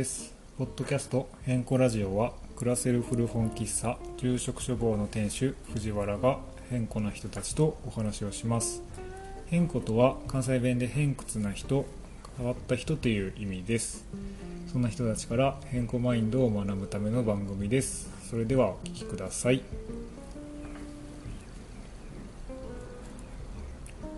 [0.00, 0.34] です。
[0.56, 6.38] ポッドキャスト変更ラジオは暮らせる古本喫茶住職処房の店主藤原が
[6.70, 8.82] 変更な人たちとお話をします。
[9.48, 11.84] 変更とは関西弁で偏屈な人
[12.38, 14.06] 変わった人という意味です。
[14.72, 18.08] そんな人たちから変更マインドを学ぶための番組です。
[18.30, 19.62] それではお聞きください。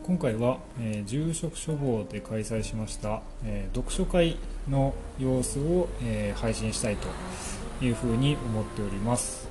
[0.05, 4.37] 今回は、えー住職処方で開催しました、えー読書会
[4.69, 7.09] の様子を、えー配信したいと
[7.85, 9.49] いうふうに思っております。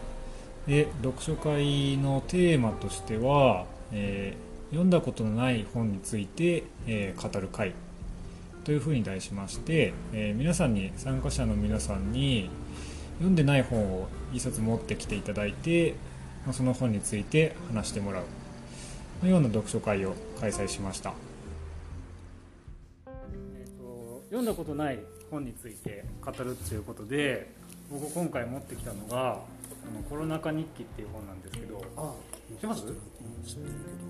[0.68, 7.74] で読書会のテーマとしては、えー読んだことのない本について、えー語る会
[8.64, 12.50] というふうに題しまして、え皆さんに参加者の皆さんに
[13.18, 15.96] 読んでない本を一冊持ってきていただいて
[16.52, 18.24] その本について話してもらう
[19.24, 21.14] のような読書会を開催しました、
[24.32, 25.00] 読んだことない。
[25.30, 27.52] 本について語るっていうことで
[27.90, 29.18] 僕今回持ってきたのが
[29.88, 32.14] 「あのコロナ禍日記」っていう本なんですけどあ
[32.50, 32.84] 知ってます？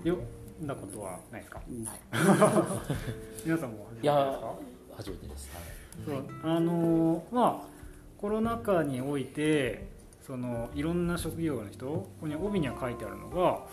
[0.04, 0.20] 読
[0.60, 1.60] んだことはないですか？
[1.68, 2.00] どない。
[3.46, 4.54] 皆さんも初めてですいやか
[4.96, 5.64] 初めてです、はい。
[6.06, 7.72] そうあのーまあ
[8.20, 9.86] コロナ禍において
[10.26, 13.64] そのいろんな職業の人ここに帯には書いてあるのが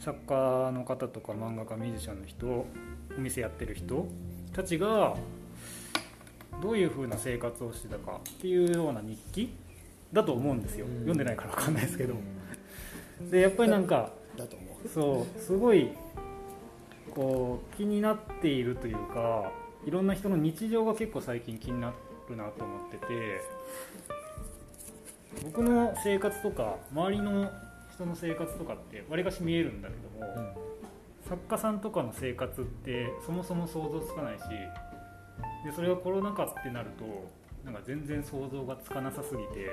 [0.00, 2.66] 作家の方とか漫画家ミュージシャンの人お
[3.18, 4.06] 店やってる人
[4.52, 5.16] たちが
[6.62, 9.54] どういう風な生活をしてたかっていうような日記
[10.12, 10.86] だと思うんですよ。
[10.86, 10.94] うん。
[10.94, 12.14] 読んでないから分かんないですけど。
[13.30, 14.88] でやっぱりなんかだと思う。
[14.88, 15.90] そうすごい
[17.14, 19.52] こう気になっているというか
[19.86, 21.92] いろんな人の日常が結構最近気にな
[22.28, 23.06] るなと思ってて
[25.44, 27.50] 僕の生活とか周りの
[27.92, 30.56] 人の生活とかってわりかし見えるんだけども、
[31.28, 34.42] 作家さんとかの生活ってそもそも想像つかないし
[35.64, 37.04] でそれがコロナ禍ってなると
[37.64, 39.70] なんか全然想像がつかなさすぎて。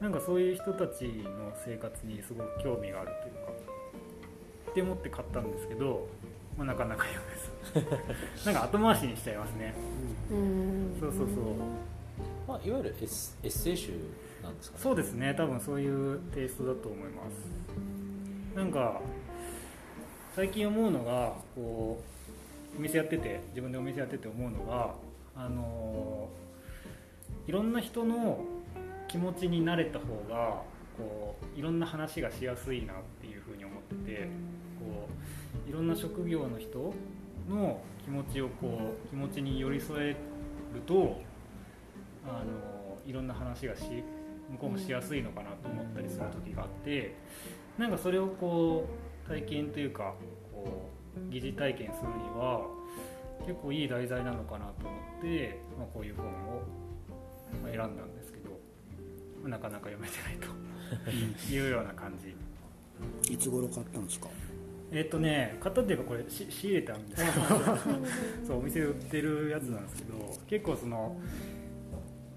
[0.00, 3.52] なんかそういう人たちの生活にすごく興味があるというか
[4.70, 6.06] って思って買ったんですけど、
[6.56, 7.20] まあ、なかなか読
[7.74, 9.74] めずなんか後回しにしちゃいますね。
[10.30, 10.96] うん。
[11.00, 11.36] そうそうそう。
[12.46, 13.90] まあ、いわゆるエッセエッセイ集
[14.40, 14.82] なんですかね。
[14.84, 15.34] そうですね。
[15.36, 18.56] 多分そういうテイストだと思います。
[18.56, 19.00] なんか
[20.36, 22.17] 最近思うのがこう
[22.78, 24.94] お店やってて自分でお店やってて思うのが
[25.34, 26.28] あの
[27.48, 28.44] いろんな人の
[29.08, 30.62] 気持ちになれた方が
[30.96, 34.28] こういろんな話がしやすいなっていうふうに思ってて
[34.78, 35.08] こ
[35.66, 36.94] ういろんな職業の人
[37.48, 40.16] の気持ちをこう気持ちに寄り添える
[40.86, 41.20] と
[42.26, 43.82] あのいろんな話がし
[44.50, 47.16] 向こうもしやすいのかなと思ったりする時があって
[47.76, 48.86] なんかそれをこ
[49.26, 50.14] う体験というか
[50.52, 50.97] こう
[51.30, 52.62] 疑似体験するには
[53.46, 56.30] 結構いい題材なのかなと思って、まあ、こういう本を
[57.62, 58.50] まあ選んだんですけど、
[59.42, 62.34] まあなかなか読めてないと いうような感じ。
[63.32, 64.28] いつ頃買ったんですか？
[64.90, 67.76] えっとね買ったっていうかこれし仕入れたんですけど
[68.46, 71.14] そうお店で売ってるやつなんですけど結構その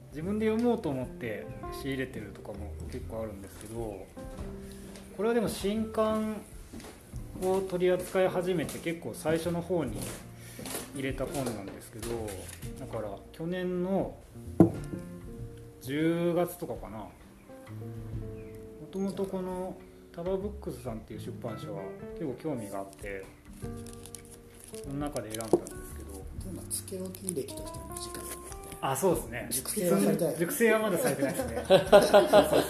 [0.09, 1.47] 自分で読もうと思って
[1.81, 4.05] 仕入れてるとかも結構あるんですけど
[5.15, 6.41] これはでも新刊
[7.41, 9.97] を取り扱い始めて結構最初の方に
[10.95, 12.07] 入れた本なんですけど
[12.79, 14.15] だから去年の
[15.81, 16.97] 10月とかかな。
[16.97, 17.07] も
[18.91, 19.77] ともとこの
[20.11, 21.81] タバブックスさんっていう出版社は
[22.19, 23.23] 結構興味があって
[24.83, 26.11] その中で選んだんですけど。
[26.45, 28.23] 今つけ置き歴としては短い。
[28.81, 29.47] あそうですね。
[29.49, 30.35] 熟成はされてない。
[30.37, 31.65] 熟成はまだされてないですね。
[31.69, 32.61] そうそうそう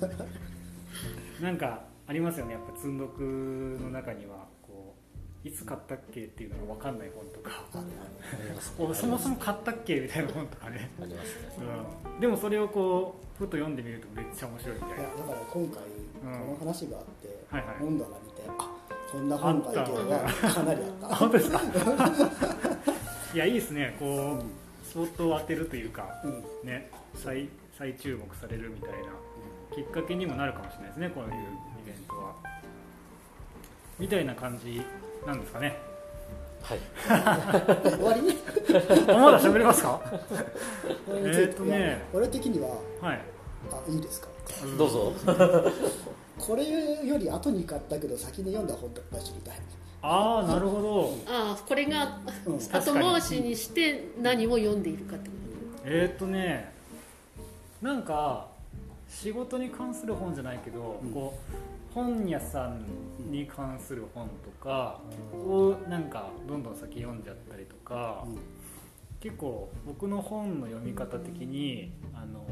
[0.00, 1.42] そう。
[1.42, 2.52] なんかありますよね。
[2.52, 3.22] やっぱ積んどく
[3.80, 4.94] の中にはこ
[5.42, 7.64] ういつ買ったっけっていうのが分かんない本とか。
[8.92, 11.48] そもそも買ったっけみたいな本とかね、ありますね。
[12.14, 14.96] うん、でもそれをこうふと読んでみるとめっちゃ面白いみたいな。
[14.96, 15.82] だから今回
[16.44, 17.76] この話があって、はいはい。
[17.78, 18.70] 本棚見てあ
[19.10, 21.12] こんな本がかなりあった。
[21.12, 21.60] あ 本当ですか？
[23.32, 23.96] いやいいですね。
[23.98, 26.30] こうスポットを当てるというかうん。
[26.32, 27.48] うんね再
[27.78, 29.08] 再注目されるみたいな
[29.74, 31.08] きっかけにもなるかもしれないですね。
[31.10, 31.34] こういうイ
[31.92, 32.32] ベントは。
[33.98, 34.82] みたいな感じ
[35.26, 35.76] なんですかね。
[36.62, 36.78] はい。
[37.82, 38.22] 終わり
[39.06, 40.00] まだ喋れますか？
[41.08, 42.02] えーとね。
[42.12, 42.68] 俺的には
[43.00, 43.20] はい。
[43.70, 44.28] あいいですか？
[44.78, 45.12] どうぞ。
[46.38, 46.64] これ
[47.04, 49.54] より後に買ったけど先に読んだ本とか知りたい、
[50.02, 51.16] ああなるほど。
[51.28, 52.18] ああこれが
[52.72, 55.34] 後に回しにして何を読んでいるかってこ
[55.84, 56.72] えーっとね
[57.80, 58.48] なんか
[59.08, 61.12] 仕事に関する本じゃないけど、うん。
[61.12, 61.52] こう
[61.94, 62.86] 本屋さん
[63.30, 65.00] に関する本とか
[65.32, 68.24] をなんかどんどん先読んじゃったりとか、
[69.20, 72.44] 結構僕の本の読み方的にあの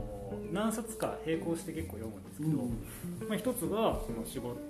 [0.52, 4.60] 何冊か並行して結構読むんですけど、まあ、一つがその仕事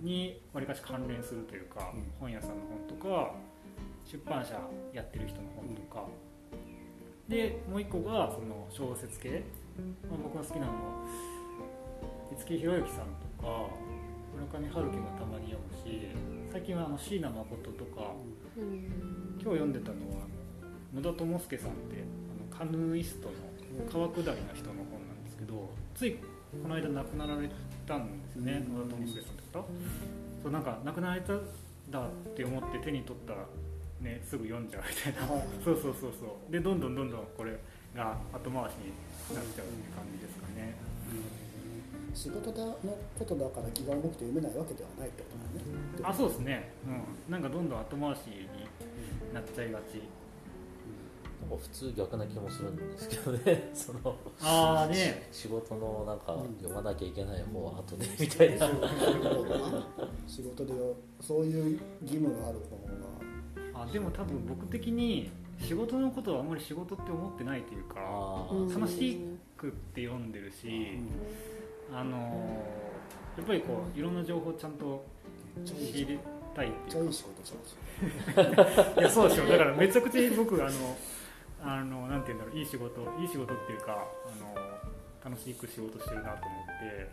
[0.00, 2.02] にわりかし関連するというか、うん。
[2.18, 2.56] 本屋さんの
[2.88, 3.34] 本とか
[4.04, 4.58] 出版社
[4.92, 6.06] やってる人の本とか、
[7.28, 9.44] でもう一個がその小説系、
[10.08, 10.72] まあ、僕が好きなの
[12.32, 13.66] 五木ひろゆきさんとか
[14.52, 16.08] 村上春樹もたまに読むし
[16.52, 18.12] 最近はあの椎名誠とか
[18.56, 18.84] うん。
[19.40, 20.26] 今日読んでたのは
[20.94, 23.34] 野田智介さんってあのカヌーイストの
[23.90, 26.16] 川下りの人の本なんですけどつい
[26.62, 27.48] この間亡くなられ
[27.86, 29.64] たんですよね野田智介さんって方。
[30.42, 31.40] そうなんか亡くなられたん
[31.90, 33.46] だって思って手に取ったら
[34.00, 35.32] ねすぐ読んじゃうみたいな。
[35.32, 35.44] はい。
[35.64, 36.52] そうそうそうそう。
[36.52, 37.58] でどんどんどんどんこれ
[37.94, 40.74] が後回しになっちゃうって感じですかね
[42.14, 42.76] 仕事だの
[43.18, 46.10] ことだから気が重くて読めないわけではないってことだね。
[46.10, 46.72] あそうですね。
[46.86, 47.32] うん。
[47.32, 50.02] なんかどんどん後回しになっちゃいがち。
[51.40, 53.70] なんか普通逆な気もするんですけどね。
[53.74, 55.28] そのああね。
[55.32, 58.68] 仕事のなんかうん読まなきゃいけない方は後でみたいな。
[60.26, 62.76] 仕事でよそういう義務がある方
[63.74, 63.82] が。
[63.82, 69.20] あでも多分僕的に仕事のことはあんまり仕事って思ってないというか楽し
[69.56, 70.98] くって読んでるし、
[71.92, 75.04] あのーやっぱりこういろんな情報ちゃんと
[75.64, 76.18] 仕入れ
[76.54, 79.46] たいっていうちょ いやそうですよ。
[79.46, 80.96] だからめちゃくちゃ僕あの
[81.62, 84.44] あのなんて言うんだろういい仕事いい仕事っていうかあ
[85.24, 87.08] の楽しく仕事してるなと思って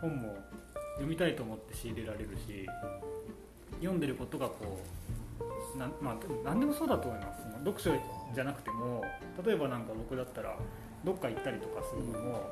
[0.00, 0.36] 本も
[0.94, 2.66] 読みたいと思って仕入れられるし
[3.78, 4.78] 読んでることがこ
[5.74, 7.42] うなんまあ何でもそうだと思います。
[7.64, 7.90] 読書
[8.34, 9.02] じゃなくても
[9.44, 10.56] 例えばなんか僕だったら
[11.04, 12.50] どっか行ったりとかするのも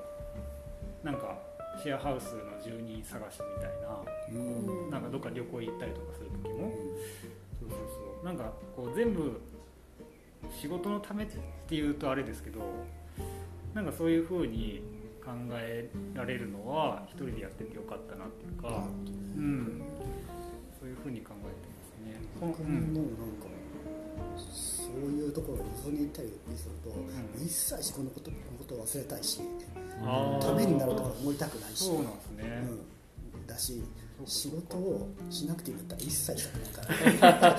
[1.02, 1.38] なんか
[1.82, 4.02] シェアハウスの住人探しみたいな
[4.32, 4.90] うん。
[4.90, 6.72] なんかどっか旅行行ったりとかする時も
[7.60, 8.24] そうそうそう。
[8.24, 9.40] なんかこう全部
[10.60, 11.26] 仕事のためっ
[11.66, 12.60] ていうとあれですけど
[13.74, 14.82] なんかそういう風に
[15.24, 18.84] 考えられるのは一人でやっててよかったなっていうか、
[19.36, 19.82] うん、
[20.80, 22.58] そういう風に考えてますね。
[22.58, 22.94] うん。
[22.94, 23.46] なんか
[24.36, 27.44] そういうところに遊びに行ったりすると、ん。
[27.44, 29.40] 一切仕事のことのことを忘れたいし
[30.04, 31.84] ためになるとか思いたくないし。
[31.84, 32.62] そうなんですね。
[33.34, 33.82] うん、だし
[34.26, 37.54] 仕事をしなくていいんだったら一切したくないから。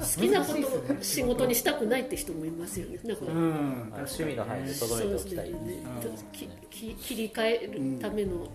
[0.00, 2.98] 好きなことを仕事にしたくないって人もいますよね。
[3.04, 3.26] なんか。
[3.26, 5.50] うん、まあ趣味の範囲でそう留めておですねきたい。
[5.50, 5.84] っていう
[6.32, 8.48] きき切り替えるための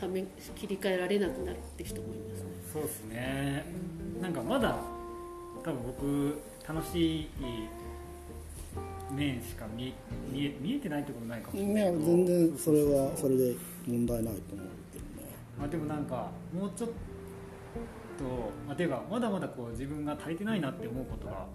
[0.00, 0.24] ため
[0.54, 2.46] 切り替えられなくなるって人もいますね。
[2.72, 3.64] そうですね。
[4.22, 4.78] なんかまだ
[5.62, 7.28] 多分僕楽しい
[9.10, 9.94] 面しか見
[10.30, 12.04] 見え見えてないってことないかもしれないけど。
[12.04, 13.54] 全然それはうそれで
[13.86, 15.30] 問題ないと思うけどね。
[15.58, 16.90] まあでもなんかもうちょっ
[18.18, 18.24] と
[18.66, 21.46] まあていうかまだまだこう自分が足りてないなって思うことが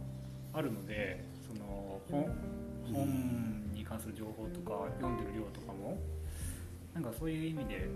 [0.53, 2.25] あるので、その本
[2.91, 5.97] 本に関する情報とか読んでる量とかも
[6.93, 7.89] なんかそういう意味で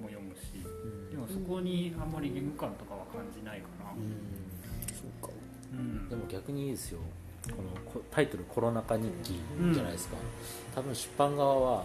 [0.00, 0.62] も読むし、
[1.10, 3.90] でもそこにあんまり義務感とかは感じないかな。
[4.92, 5.32] そうか。
[5.72, 6.08] うん。
[6.08, 7.00] でも逆にいいですよ
[7.50, 9.40] このこタイトル「コロナ禍日記」
[9.72, 10.16] じゃないですか、
[10.74, 11.84] 多分出版側は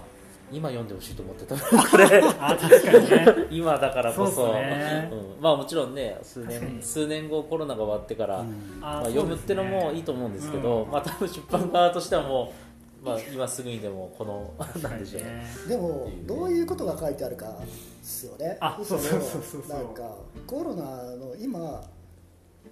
[0.51, 1.55] 今読んでほしいと思ってた。
[1.55, 3.47] こ れあ確かにね。
[3.51, 4.53] 今だからこそ。
[4.53, 5.09] ね。
[5.11, 5.41] うん。
[5.41, 8.43] まあもちろんね数年数年後コロナが終わってから、あ
[8.81, 12.51] まあ、読むってのもいいと思うんですけど、まあ多分出版側としてはも
[13.03, 15.21] う、まあ、今すぐにでもこのなんでしょう。
[15.21, 17.67] ねでもどういうことが書いてあるかで
[18.01, 18.57] すよね。
[18.59, 19.77] あそうそうそうそうそう。
[19.77, 20.15] なんか
[20.47, 20.83] コロナ
[21.15, 21.83] の今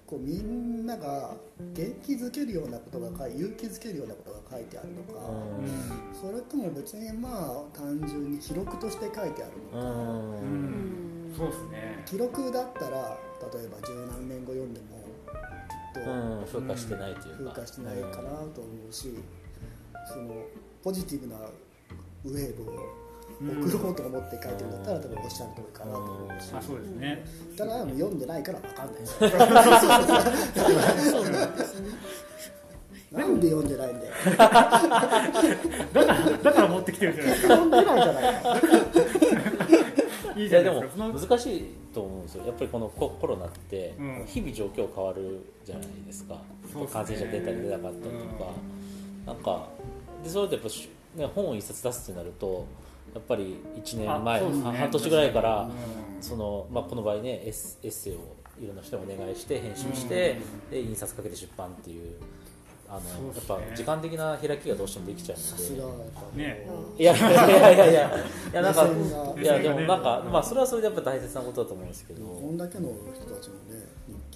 [0.08, 1.36] こうみんなが
[1.74, 5.68] 元気づけるようなことが書い勇気づけるようなことが書いてあるのか、うん
[6.16, 9.98] それとも別にまあ単純に記録として書いてあるのか、うん。
[10.00, 11.28] うん。
[11.30, 12.04] うんそうですね。
[12.06, 13.18] 記録だったら
[13.54, 15.04] 例えば十何年後読んでも
[15.94, 17.52] きっと、うん風化してないというか。
[17.52, 18.14] 風化してないかな
[18.56, 19.14] と思うし、
[20.08, 20.46] その
[20.84, 21.36] ポジティブな
[22.24, 23.07] ウェーブを
[23.40, 27.24] 送ろうと思って書いてるんだったら、多分おっしゃる通りかなと思うし、あそうですね。
[27.56, 29.02] ただ読んでないから分かんない。
[29.02, 29.22] です
[33.12, 34.14] なんで読んでないんだよ。
[34.38, 34.60] だか
[36.14, 37.56] らだから持ってきてるじゃないですか。
[37.56, 38.58] 読んでないじゃないか
[40.36, 42.46] いいいやでも難しいと思うんですよ。
[42.46, 44.26] やっぱりこのココロナってうん。
[44.28, 46.42] 日々状況変わるじゃないですか、
[46.74, 46.94] そうっすね。
[46.94, 48.52] 感染者出たり出なかったりとか、
[49.26, 49.70] なんか
[50.24, 52.66] でそれでやっぱし、ね、本を一冊出すってなると
[53.14, 54.64] やっぱり1年前、ね。
[54.64, 55.72] は半年ぐらいから、うん。
[56.22, 60.38] そのまあ、この場合ねエッエッセイをいろんな人にお願いして編集して、
[60.72, 62.16] で印刷かけて出版っていう
[62.90, 63.48] あそうっすね。
[63.48, 66.68] のやっぱ時間的な開きがどうしてもできちゃうさすがのやっぱね。
[66.98, 67.94] で いやいやいやいやいやい
[68.54, 68.88] やなんか
[69.42, 70.32] いやでもなんか、うん。
[70.32, 73.88] まあそれはそれでやっぱ大切なことだと思うんですけど、こんだけの人たちもね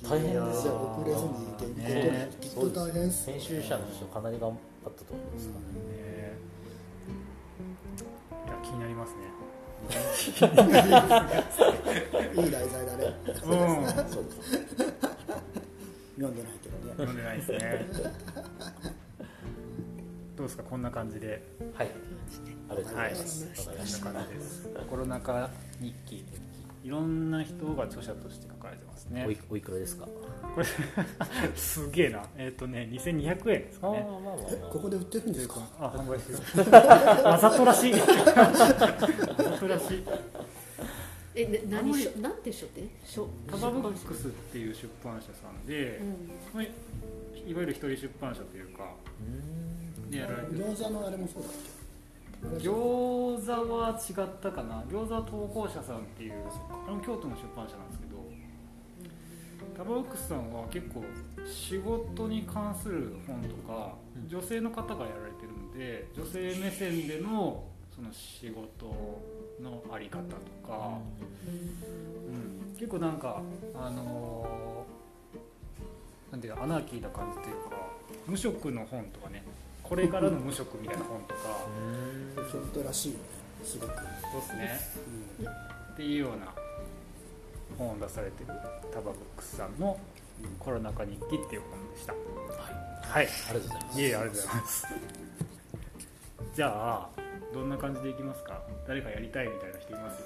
[0.03, 0.33] 大変。
[0.33, 4.51] ですよ遅れずに原稿取るねきっと大変編集者の人かなり頑
[4.83, 6.10] 張ったと思いますからね、
[8.71, 9.19] 気になりますね。
[12.35, 13.13] いい題材だね。
[13.27, 13.87] うん。
[14.09, 14.37] そうです
[16.15, 16.93] 読んでないけどね。
[16.99, 17.85] 飲んでないですね。
[20.37, 21.43] どうですかこんな感じで。
[21.75, 21.91] はい。
[22.69, 24.69] ありがとうございます、こんな感じです。
[24.89, 25.49] コロナ禍
[25.81, 26.25] 日記
[26.83, 29.25] いろんな人が著者として書かれてますね。
[29.27, 30.05] おいおいくらですか？
[30.55, 30.65] これ
[31.55, 32.23] すげえな。
[32.37, 33.99] えっ、とね2200円ですかね。
[34.01, 34.71] まあまあまあ。
[34.71, 35.55] ここで売ってるんですか？
[35.79, 36.71] あ販売してる。
[37.23, 37.93] わざとらしい。
[37.93, 37.99] わ
[38.51, 38.73] ざ
[39.59, 40.03] とらしい。
[41.33, 42.89] えね何書なんて書店？
[43.05, 46.07] 書タバブックスっていう出版社さんで、うん。
[46.53, 48.93] まあいわゆる一人出版社というか
[50.09, 50.65] でやられてる。
[50.65, 51.80] 餃子のあれもそうだっけ？
[52.59, 54.81] 餃子は違ったかな？
[54.89, 56.33] 餃子は投稿者さんっていう
[56.87, 58.11] あの京都の出版社なんですけど
[59.77, 61.03] タバブックスさんは結構
[61.45, 64.29] 仕事に関する本とかうん。
[64.29, 67.63] 女性の方がやられてるので女性目線での
[67.95, 69.19] その仕事
[69.61, 70.35] のあり方と
[70.67, 70.97] か、
[71.47, 71.51] う
[72.31, 73.41] ん、結構なんか
[73.75, 77.75] あのーなんていうかアナーキーな感じというか
[78.25, 79.43] 無職の本とかね
[79.91, 81.41] これからの無職みたいな本とか。
[82.49, 83.23] ちょっとらしいよね
[83.61, 83.91] すごく、
[84.31, 84.79] そうですね。
[85.41, 85.49] うんっ
[85.97, 86.47] ていうような
[87.77, 88.53] 本を出されてる
[88.93, 89.99] タバブックスさんの
[90.59, 92.13] 「コロナ禍日記」っていう本でした。
[92.13, 93.27] はい。
[93.49, 93.99] ありがとうございます。
[93.99, 94.87] いえいえありがとうございます。
[96.55, 97.09] じゃあ
[97.53, 98.61] どんな感じでいきますか？
[98.87, 100.23] 誰かやりたいみたいな人います？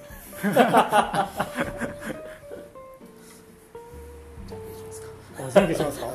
[0.53, 1.29] じゃあ
[4.45, 5.07] いきますか？
[5.43, 6.07] おじゃんけんしますか？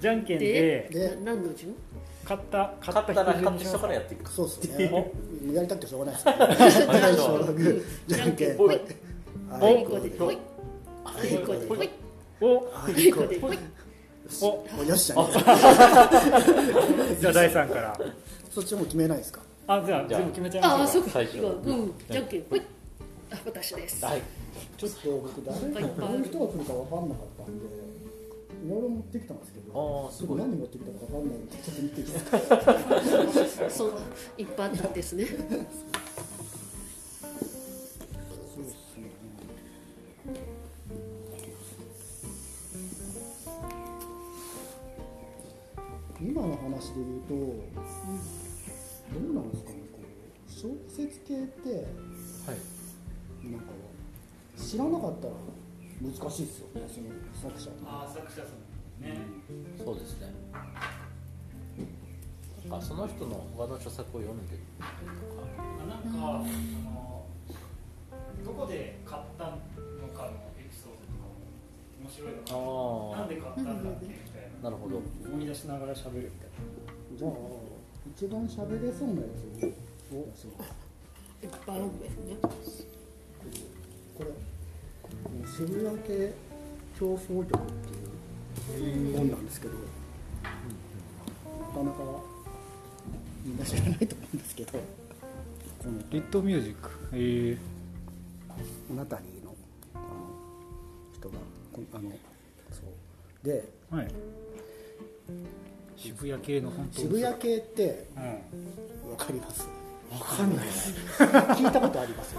[0.00, 1.74] じゃんけんで何の順
[2.26, 4.24] 買った勝ったら勝った人人からやっていく。
[4.24, 4.88] かそうっすね。
[4.88, 5.12] も
[5.48, 6.34] うやりたくてしょうがないですね。
[6.38, 8.56] 最初のグーじゃんけん。
[8.56, 8.80] ぽい。
[9.50, 9.84] ああい。
[9.84, 10.38] こでほい
[11.04, 11.90] あいこでほい
[12.40, 13.58] おあいこでほい
[14.42, 15.28] おおよっしゃね
[17.20, 17.98] じゃあ第3から
[18.50, 22.62] そっちも決めないですかあじゃあじゃあ全部決めちゃいああそうか最初うんじゃんけんほい
[23.30, 24.22] あ私ですはい
[24.76, 27.64] ちょっと僕誰いっぱい人が来るか分かんなかったんで
[28.64, 30.38] いろいろ持ってきたんですけどあーすごい。
[30.38, 32.12] 何持ってきたか分かんないんでちょっと見てき
[33.58, 33.92] た そう
[34.38, 35.24] いっぱいあったんですね。
[35.26, 35.52] そうです
[38.96, 39.06] ね。
[46.20, 47.40] 今の話で言うと、ど
[49.30, 50.04] うなんですかねこう
[50.50, 51.86] 小説系ってはい。
[53.50, 53.66] なんか
[54.56, 55.34] 知らなかったら
[56.02, 57.08] 難しいですよねその
[57.54, 57.70] 作者。
[57.86, 59.16] あ作者さんね。
[59.82, 60.32] そうですね。
[62.68, 64.62] なんかその人の他の著作を読んでる。
[64.78, 67.24] とかなんか、あの
[68.44, 69.50] どこで買ったの
[70.12, 71.32] かのエピソードとかも
[72.02, 74.68] 面白いのかななんあで買ったんだっけみたいな。
[74.68, 75.00] あなるほど。
[75.24, 76.30] 思い出しながら喋る。
[76.34, 76.50] みたい
[77.16, 77.30] じゃあ
[78.14, 79.28] 一番喋れそうなや
[79.60, 80.18] つを。
[80.18, 80.54] をその
[81.42, 82.36] いっぱいあるんですね。
[84.16, 84.30] これ
[85.56, 86.32] 渋谷系
[86.98, 87.62] 競争曲っ
[88.74, 90.48] ていう本なんですけど、な
[91.74, 91.98] かなか
[93.44, 94.80] みんな知らないと思うんですけどこ
[95.86, 96.62] のなリットミュー。
[96.64, 97.58] ジックへえ
[98.94, 99.54] ナタリーの
[99.94, 100.04] あの
[101.14, 101.34] 人が
[101.72, 102.10] こあの
[102.72, 102.82] そ
[103.44, 103.46] う。
[103.46, 104.08] ではい。
[105.96, 108.08] 渋谷系の本当渋谷系って？
[108.16, 108.20] う
[109.08, 109.10] ん。
[109.12, 109.68] わかります。
[110.10, 110.66] わかんない。
[111.56, 112.34] 聞いたことあります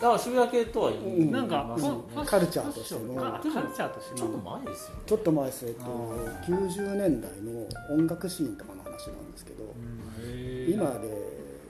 [0.00, 1.30] だから渋谷系とは言いうん。
[1.32, 5.02] なんかますファカルチャーとしてのカルチャーとしてちょっと前ですよね。
[5.06, 5.86] ちょっと前ですえっとあ
[6.46, 8.50] 90年代の音楽シー。
[8.50, 9.64] ンとかの話なんですけど、
[10.68, 11.08] 今で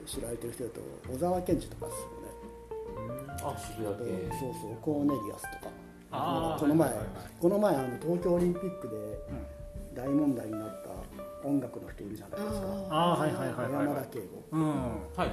[0.05, 0.81] 知られてる人だと
[1.13, 3.31] 小沢健二とかですよね。
[3.43, 4.29] あ渋谷系。
[4.39, 4.75] そうそう。
[4.81, 6.57] コーネリアスとか。
[6.59, 7.31] この前、はいはいはい。
[7.39, 12.67] この前あの東京オリンピックでうん大問題になった音楽の人いるじゃないですか。
[12.89, 13.85] ああはいはいはいはいはい。
[13.85, 14.69] 山田圭吾、うん。
[14.69, 15.29] はいはい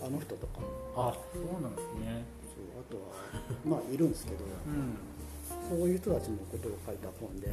[0.00, 0.60] うん、あの人とか
[0.98, 2.24] あそうなんですね。
[2.42, 3.02] そうあとは
[3.64, 4.98] まあいるんですけどうん。
[5.68, 7.46] そういう人たちのことを書いた本で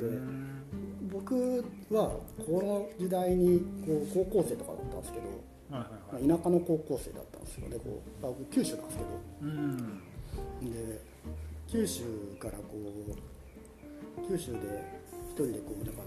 [0.00, 0.62] うん。
[1.10, 2.10] 僕は
[2.46, 7.76] この時代にこう高校生とかだったんですけど、はいはいまあはい田舎の高校生だったんですよね。
[7.76, 9.10] こうあ僕九州なんですけど。
[9.42, 10.00] うん。
[10.72, 11.00] で
[11.68, 12.02] 九州
[12.38, 14.58] からこう九州で
[15.30, 16.04] 一人でこうだから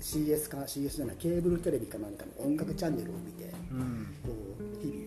[0.00, 4.06] CS か CS じゃないケーブルテレビか何かの音楽チャンネルを見てうん。
[4.24, 4.30] こ
[4.60, 4.98] う日々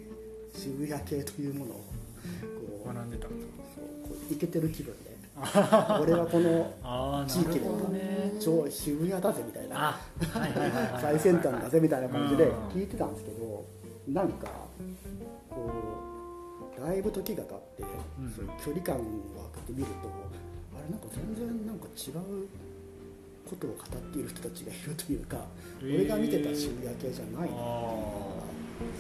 [0.54, 5.12] 渋谷系というものをこう学んでたんですかそうこうイケてる気分で。
[5.44, 8.34] あ俺はこの地域でなるほどね。
[8.40, 10.00] 超渋谷だぜみたいな。
[11.02, 12.52] 最先端だぜみたいな感じでうん。
[12.70, 13.66] 聞いてたんですけど
[14.10, 14.48] なんか
[15.50, 15.68] こ
[16.78, 17.84] うだいぶ時が経って、
[18.20, 18.32] うん。
[18.32, 19.06] そういう距離感を分
[19.68, 19.92] けてみると
[20.76, 22.48] あれなんか全然なんか違う
[23.50, 25.38] ことを語っている人たちがいるというか、
[25.84, 27.60] 俺が見てた渋谷系じゃないなあ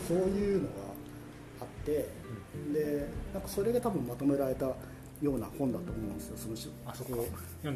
[0.07, 0.90] そういうのがあっ
[1.85, 2.07] て
[2.73, 4.75] でなんかそれが多分まとめられたよ
[5.35, 7.27] うな本だと思うんですよそのしあそこ。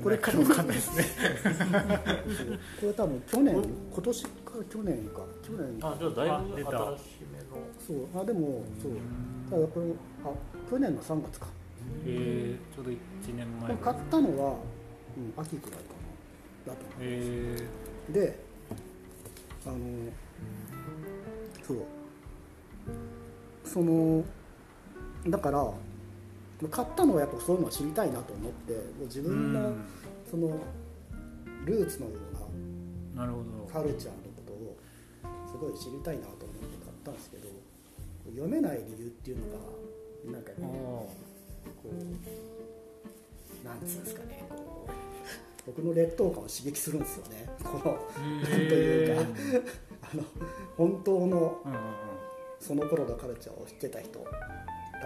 [0.04, 1.06] これから分かんないですね。
[2.82, 3.54] これ多分去年
[3.94, 4.30] 今年か
[4.70, 5.22] 去年か。
[5.44, 5.80] 去年。
[5.80, 6.70] かあじゃあだいぶあ出た。
[6.70, 8.08] 新しめの。
[8.12, 8.22] そう。
[8.22, 8.92] あでもそう。
[9.50, 9.86] ただこれ
[10.24, 10.34] あ
[10.70, 11.48] 去年の3月か。
[12.04, 12.96] えー、ちょうど1
[13.36, 13.76] 年前。
[13.78, 14.56] 買ったのは、
[15.38, 16.06] うん、秋くらいかな。
[16.66, 17.68] だと思え
[18.10, 18.40] うで
[19.66, 19.78] あの
[21.66, 21.78] そう
[23.66, 24.24] その
[25.28, 25.72] だから
[26.70, 29.78] 買ったのはやっぱそういうのを知りたいなと思ってもう自ー、分のうん。
[30.30, 30.58] その
[31.66, 32.14] ルーツのよ
[33.16, 33.26] うな
[33.72, 34.78] カルチャーのことを
[35.48, 37.44] すごい知りたいなと思って買ったんですけど
[38.32, 39.60] 読めない理由っていうのが
[40.34, 41.10] なんかこ
[43.64, 44.92] うなんつうんですかねこう
[45.68, 47.50] 僕の劣等感を刺激するんですよね。
[47.64, 47.98] この
[48.42, 49.22] なんというか
[50.14, 50.24] あの
[50.78, 52.15] 本当のうんうんうん
[52.66, 54.26] その頃のカルチャーを知ってた人た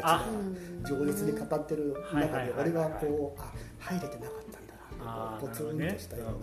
[0.01, 6.33] ちあがうん情熱に語ってる中で俺がこうあ入れてなかったんだなってこうポツンとしたような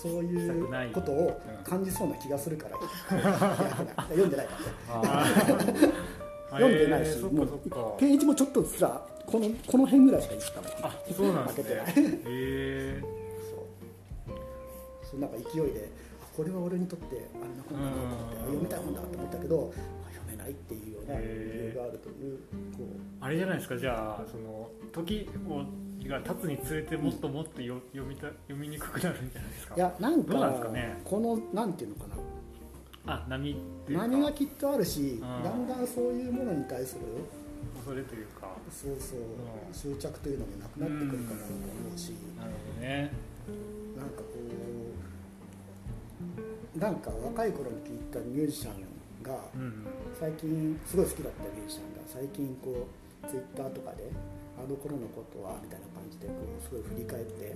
[0.00, 2.78] そういうことを感じそうな気がするから
[4.08, 4.54] 読んでないか
[5.02, 5.24] ら。
[6.50, 7.48] 読んでないし、もう
[7.98, 11.64] ページもちょっとすらこのこの辺ぐらいしかいったもんあそうなんですね。
[11.84, 13.02] 開けてえ
[13.50, 13.56] そ
[14.32, 14.36] う。
[15.10, 15.90] そうなんか勢いで
[16.22, 19.72] あこれは俺にとってあれな本だなと思ってあ読みたい本だと思ったけど
[20.46, 22.38] ないっていうような理由があるという
[22.76, 23.76] こー、あれじゃないですか？
[23.76, 25.64] じゃあその時を
[26.08, 29.74] が経つにつれてもっともっとよ読みた読みにくくなるんじゃないですか？
[29.74, 31.00] ういやなんどうなんかね？
[31.04, 32.02] このなんていうのか
[33.06, 33.12] な？
[33.14, 33.54] あ波っ
[33.86, 34.06] ていうか。
[34.06, 35.20] 何がきっとあるしん。
[35.20, 37.00] だんだんそういうものに対する
[37.74, 38.48] 恐れというか。
[38.70, 39.22] そうそうう
[39.70, 39.74] ん。
[39.74, 41.62] 執着というのもなくなってくるかなと思
[41.94, 42.12] うし。
[42.38, 43.10] なるほどね。
[43.96, 44.24] なんかこ
[46.76, 48.74] うなんか若い頃に聞いたミュージシャン
[49.22, 49.38] が
[50.18, 52.86] 最近すごい好きだったミュージシャンが最近こ
[53.24, 54.10] うツイッターとかで
[54.56, 57.52] あの頃のことはみたいな感じでこうすごい振り返って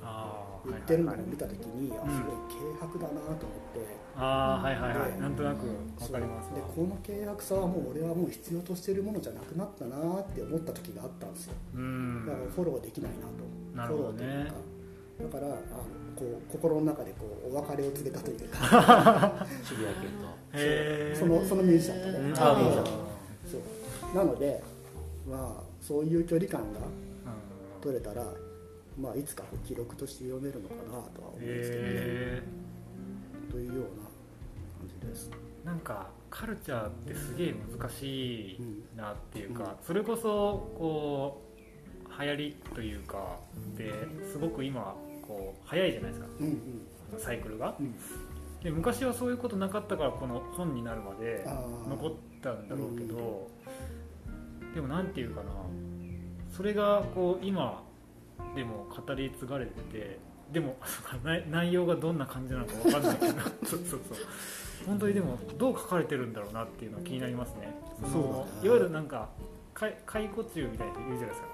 [0.66, 1.30] 言ってるのをはいはいはい。
[1.30, 3.80] 見た時にあすごい軽薄だなと思って。
[4.16, 5.12] ああはいはいはい。
[5.12, 6.56] でなんとなくわかりますわ。
[6.56, 11.54] でこの軽薄さはもう俺はもう必要としているものじゃなくなったなって思った時があったんですよ。
[11.74, 12.26] うん。
[12.26, 13.48] だからフォローできないなと。
[13.76, 14.52] なるほどね。
[15.16, 15.40] フォローというか。
[15.40, 15.58] だからあ
[16.20, 19.46] こう心の中でこうお別れを告げたというか。
[19.64, 21.18] 渋谷系と。
[21.18, 22.34] そのそのミュージシャンとね。
[22.36, 22.84] あミュージシャン。
[23.50, 24.16] そう。
[24.16, 24.62] なので
[25.26, 26.86] まあそういう距離感がうん。
[27.80, 28.22] 取れたら
[29.00, 32.42] まあいつか記録として読めるのかなとは思うんですけどね、へ
[33.50, 35.30] というような感じです。
[35.64, 38.60] えなんかカルチャーってすげえ難しい
[38.94, 43.38] なっていうか、それこそこう流行りというか
[43.76, 43.90] で
[44.30, 44.94] すごく今
[45.30, 46.28] こう早いじゃないですか。
[46.40, 47.20] うんうん。
[47.20, 47.76] サイクルが。
[47.78, 47.94] うん。
[48.62, 51.46] で昔はそういうことなかったからこの本になるまで
[51.88, 52.12] 残っ
[52.42, 53.48] たんだろうけど、
[54.74, 55.50] でもなんていうかな
[56.54, 57.82] それがこう今
[58.54, 60.18] でも語り継がれてて
[60.52, 60.76] でも
[61.24, 63.32] 内内容がどんな感じなのか分かんないけど。
[63.64, 64.00] そうそうそう。
[64.86, 67.68] 本当にでもどう書かれてるんだろうなっていうのは気になりますね。
[68.02, 68.66] のそうだね。
[68.66, 69.28] いわゆるなんか
[69.80, 71.46] 解解雇中みたいな人いるじゃないですか。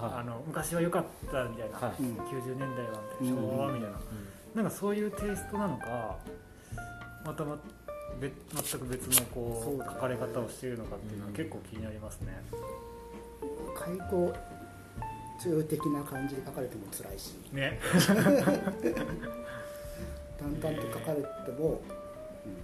[0.00, 2.02] ああの昔は良かったみたいな、はい。
[2.02, 2.16] うん。
[2.16, 3.42] 90年代はみたいな。
[3.42, 4.00] 昭和みたいな、
[4.54, 6.16] なんかそういうテイストなのか
[7.26, 7.58] またま
[8.18, 8.32] 別
[8.70, 9.90] 全く別のこそうだね。
[9.90, 12.42] う書かれ方をしているのかっていうのは結構気になりますね、
[13.76, 14.32] 開口
[15.42, 17.34] 中的な感じで書かれても辛いし。
[17.52, 17.78] ね。
[20.40, 21.28] 淡々と書かれて
[21.60, 22.01] も、うん、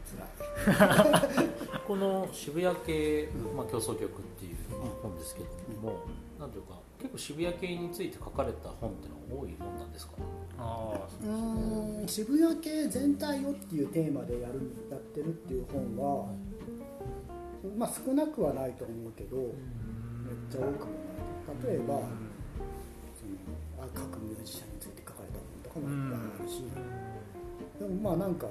[0.09, 1.49] 辛い
[1.87, 5.49] この渋谷系、まあ、競争曲っていうまあ本ですけど
[5.81, 6.01] も、
[6.39, 10.13] なんというか結構渋谷系について書かれた本っていうのは多いもんなんですか？
[10.59, 14.55] ああうーん渋谷系全体をっていうテーマでやる
[14.91, 16.27] やってるっていう本は、
[17.77, 19.47] まあ少なくはないと思うけど、めっ
[20.51, 21.73] ちゃ多くもない。
[21.73, 22.03] 例えば、その
[23.81, 26.63] あ各ミュージシャンについて書かれた本とかもいっぱいあるし、
[27.79, 28.47] でもまあなんか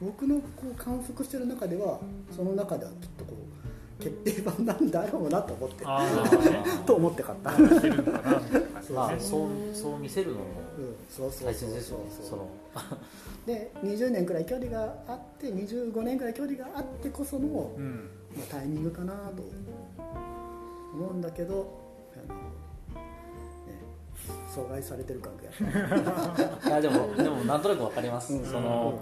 [0.00, 1.98] 僕のこう観測してる中では
[2.34, 3.34] その中ではきっとこ
[4.00, 5.84] う決定版なんだろうなと思って
[6.86, 7.56] と思って買った、ま
[9.06, 9.48] あですねそう。
[9.74, 10.44] そう見せるのも
[11.10, 12.46] そうそう大切ですよねその。
[13.46, 18.10] で20年くらい距離があって25年くらい距離があってこその、まうん。
[18.38, 19.42] あ、タイミングかなと。
[20.98, 21.86] 思うんだけど
[24.54, 25.42] 阻害されてる感が
[26.66, 28.44] いやでもでもなんとなくわかります、うん。
[28.44, 28.98] その、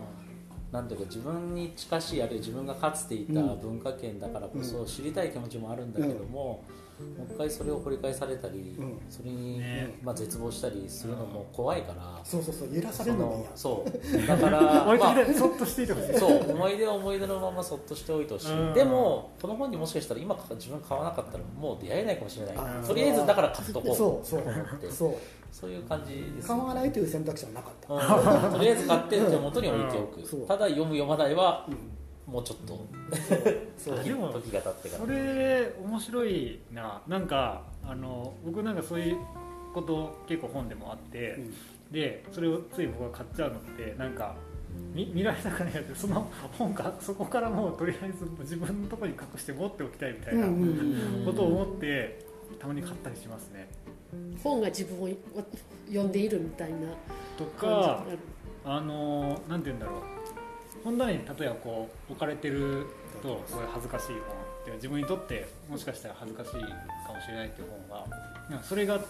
[0.77, 3.61] なんていうか自分に近しいあるいは自分がかつていたうん。
[3.61, 6.63] 文化圏だからこそ知りたい気持ちもあるんだけども、
[6.99, 8.99] もう一回それを掘り返されたり、うん。
[9.09, 9.99] それに、ね。
[10.03, 13.91] まあ、絶望したりするのも怖いから、そうそうそう揺らされるのそう。
[14.29, 16.19] だから置いまあてきてそっとしていてほしい。
[16.19, 18.75] そう思い出は思い出のままそっとしておいてほしい、うん。
[18.75, 22.55] でもこの本にもしかしたら今自分買わなかったらもう出会えないかもしれない。
[22.59, 24.43] あとりあえずだから買っとこうそうそう。
[24.43, 25.15] と思ってそう
[25.59, 26.49] そういう感じです。
[26.49, 28.53] 買わないという選択肢はなかった、うん。
[28.53, 32.33] とりあえず買って手元に置いておく、ただ読む読まないはうん。
[32.35, 32.87] もうちょっと
[33.79, 33.99] そう。
[33.99, 35.05] あでも時が経ってから。
[35.07, 37.01] それ面白いな。
[37.09, 39.17] なんかあの僕なんかそういう
[39.73, 41.55] こと結構本でもあって、うん。
[41.91, 44.35] でそれをつい僕が買っちゃうのってなんか
[44.93, 46.01] 見見られたくないやつ。
[46.01, 50.49] その本かそこからもうとりあえず自分のところに隠して持っておきたいみたいな
[51.25, 52.27] ことを思って
[52.59, 53.71] たまに買ったりしますね
[54.43, 55.09] 本が自分を
[55.89, 56.77] 読んでいるみたいな
[57.37, 58.05] と感か
[58.65, 60.03] あのなんて言うんだろう。
[60.85, 62.87] 本棚に例えばこう置かれてる
[63.21, 64.21] とこういう恥ずかしい本っ
[64.65, 68.07] ていう自分にとってもしかしたら恥ずかしいかもしれないっていう本
[68.53, 69.05] がそれがこ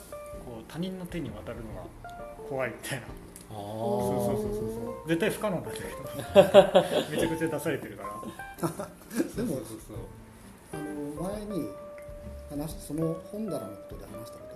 [0.61, 3.07] う他人の手に渡るのが怖いみたいな。
[3.49, 5.09] あそそうそうそうそう。
[5.09, 5.87] 絶対不可能なんだけど。
[7.11, 8.11] めちゃくちゃ出されてるから。
[9.37, 9.97] でもそうそうそう。
[10.73, 11.69] あの前に
[12.51, 14.56] 話しその本棚のことで話したこと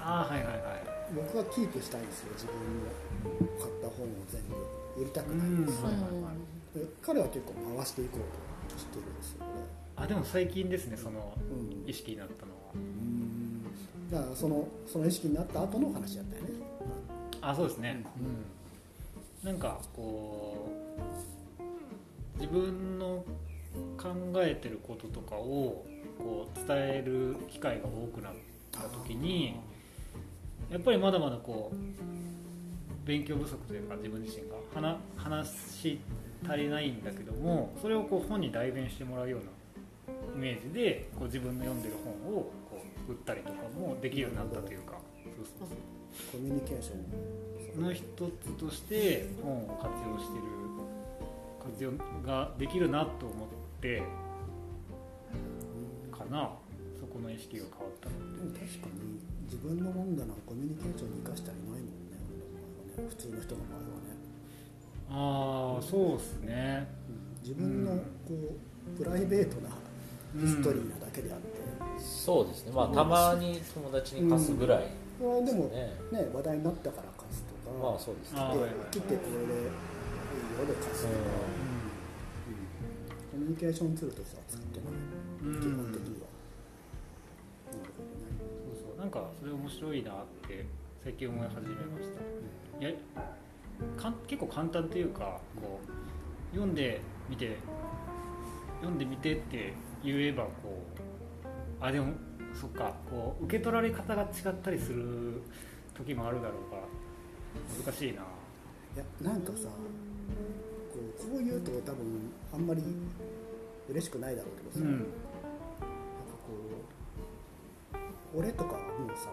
[0.00, 0.84] あはいはいはい。
[1.14, 4.56] 僕はキープしたいんですよ自分の買った本を全部。
[5.00, 5.84] 売りたくないんですうん。
[5.84, 6.08] はいはいは
[6.76, 6.78] い。
[6.78, 9.52] で彼は結構回していこうとしてるんですよね。
[9.96, 11.88] あでも最近ですねそのうん。
[11.88, 12.58] 意識になったのは。
[14.10, 16.48] だからそのその意識になった後の話だったよね。
[17.40, 18.04] あそうですね、
[19.44, 20.68] うん、なんかこ
[22.36, 23.24] う自分の
[23.96, 25.84] 考えてることとかを
[26.18, 28.32] こう伝える機会が多くなっ
[28.72, 29.56] た時に
[30.70, 36.00] やっぱりまだまだこう勉強不足というか自分自身が話話し
[36.46, 39.46] 足りないんだけどもそれをこう本に代弁してもらうような
[40.36, 44.98] イメージでこう自分の読んでる本をこう売ったりとかもできるようになったというか。
[45.36, 45.78] そうそう
[46.32, 48.02] コミュニケーションの一
[48.42, 50.44] つとして本を活用してる
[51.62, 51.92] 活用
[52.26, 53.48] ができるなと思っ
[53.80, 54.02] て
[56.10, 56.50] かな。
[56.98, 64.12] そこの意識が変わったのでも確かに自分の本棚をコミュニケーションに生かしたりないもんね俺の場合はね普通の人の場合はね。
[65.08, 66.86] ああそうですね。
[67.42, 67.92] 自分の
[68.28, 68.54] こ
[68.92, 69.70] うプライベートな
[70.38, 71.46] ヒストリーなだけであって、
[71.96, 72.72] そうですね。
[72.72, 78.40] まあたまに友達に貸すぐらいこれはでもね、ね話題になったから貸すとか、まあそうですね。
[78.90, 81.14] 切ってこれでいいよで貸すとか、
[83.32, 84.88] コミュニケーションツールとしては使ってない、
[85.54, 85.60] うん。
[85.60, 86.17] 基本的に
[88.98, 90.14] なんかそれ面白いなっ
[90.48, 90.66] て
[91.04, 92.08] 最近思い始めまし
[92.80, 92.84] た。
[92.84, 92.90] いや
[94.26, 97.56] 結構簡単というかこう読んでみて
[98.80, 100.82] 読んでみてって言えばこ
[101.80, 102.12] うあでも
[102.52, 105.42] そっかこう受け取られ方が違ったりする
[105.96, 106.82] 時もあるだろうから
[107.84, 108.22] 難しいな。
[108.22, 109.74] いやなんかさこ
[110.96, 112.82] うこう言うと多分あんまり
[113.88, 115.06] 嬉しくないだろうけどさ、うん
[118.34, 119.30] 俺とかはもうさ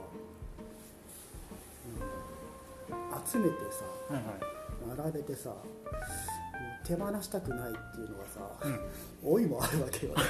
[2.89, 4.33] なんだ集めてさはいはい。
[4.97, 5.53] 並べてさ
[6.85, 8.79] 手放したくないっていうのがさ、うん。
[9.33, 10.21] 老いもあるわけよね。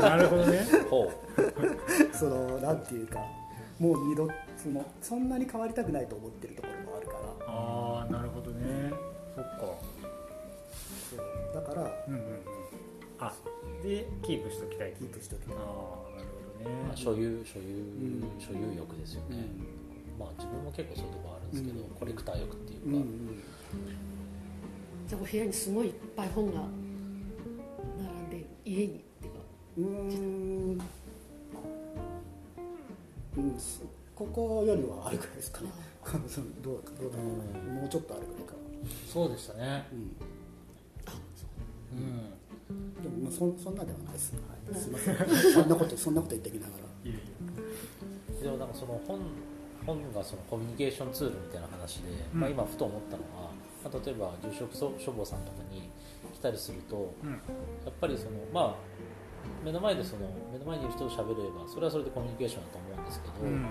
[0.00, 0.66] なるほどね。
[0.90, 1.12] ほ
[2.12, 3.20] そのなんていうか
[3.78, 7.20] もう二度そのそんなに変わりたくないと思ってるところもあるから。
[7.46, 8.92] ああなるほどね。
[9.36, 9.60] そっか。
[9.60, 11.54] そう。
[11.54, 12.40] だからうんうんうん。
[13.20, 13.32] あ
[13.82, 15.56] でキープしときたいキープしときたい。
[15.56, 16.05] ああ
[16.68, 16.96] まあ、ね。
[16.96, 18.22] 所有所有、ん。
[18.38, 19.46] 所有欲ですよね、
[20.18, 21.90] まあ自分も結構そういうところあるんですけど、うん。
[21.90, 23.42] コレクター欲っていうか、うんうん。
[25.08, 26.62] じゃあお部屋にすごいいっぱい本が
[27.98, 28.88] 並んで家にっ
[29.20, 29.38] ていうか。
[29.78, 30.80] うーん。
[33.36, 33.58] うん。
[33.58, 33.80] そ
[34.14, 35.68] ここよりはあるぐらいですかね。
[36.28, 37.26] そのどうどうだろう
[37.66, 37.72] な。
[37.80, 38.54] もうちょっとあるぐらいか。
[39.12, 39.86] そうでしたね。
[39.92, 39.98] うん。
[39.98, 40.02] う
[42.00, 42.35] ん
[42.68, 44.40] でもまあそそんなではないです、は
[44.72, 45.52] い、すいません。
[45.52, 46.82] そんなことそんなこと言ってきながら。
[46.82, 47.20] いえい
[48.40, 48.42] え。
[48.42, 49.20] でもなんかその本
[49.86, 52.40] 本がそのコミュニケーションツールみたいな話で、うん。
[52.40, 53.50] まあ、今ふと思ったのは、
[53.84, 55.90] まあ、例えば住職書房さんとかに
[56.34, 57.30] 来たりするとうん。
[57.30, 57.36] や
[57.88, 58.74] っぱりそのまあ
[59.64, 63.66] 目の前でその目の前にいる人と喋ればそれはそれでコミュニケーションだと思うんですけど、うん。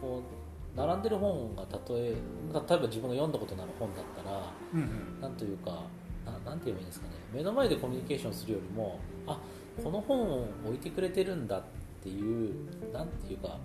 [0.00, 4.84] こう並んでる本がたとえ例えば自分が読んだことのある本だったらうんう
[5.18, 5.20] ん。
[5.20, 5.84] なんというか
[6.24, 9.38] ななんて言えばいいんですかね目の前でコミュニケーションするよりもあ
[9.82, 11.62] この本を置いてくれてるんだっ
[12.02, 12.54] ていう
[12.92, 13.58] なんていうか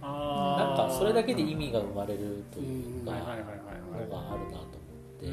[0.00, 5.26] なんかそれだけで意味が生まれるというかのがあるなと思って、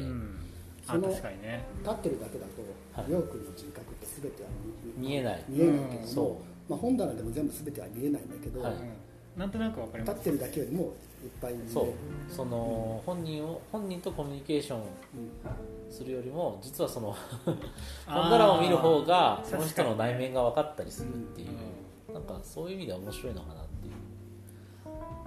[0.86, 1.64] その確かにね。
[1.82, 3.10] 立ってるだけだと、はい。
[3.10, 4.48] りょうくんの人格って全ては
[4.98, 5.44] 見見えない。
[5.48, 8.60] 見えないけどまあ、本棚でも全部全ては見えないんだけど、
[9.36, 10.18] なんとなくわかります。
[10.18, 10.94] 立ってるだけよりも
[11.26, 11.70] いっぱい見える。
[11.70, 11.86] そう。
[12.28, 17.14] その本人を本人とコミュニケーションうんするよりも実はその
[18.06, 23.92] 本棚を見る方がその人の内面が分かったりするっていう、なんかそういう意味では面白いのかなっていう。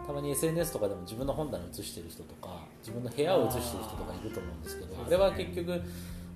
[0.05, 5.79] たまに SNS とかでも自分の本棚写してる人とか自分の部屋を写してる人とかいると思うんですけどあれは結局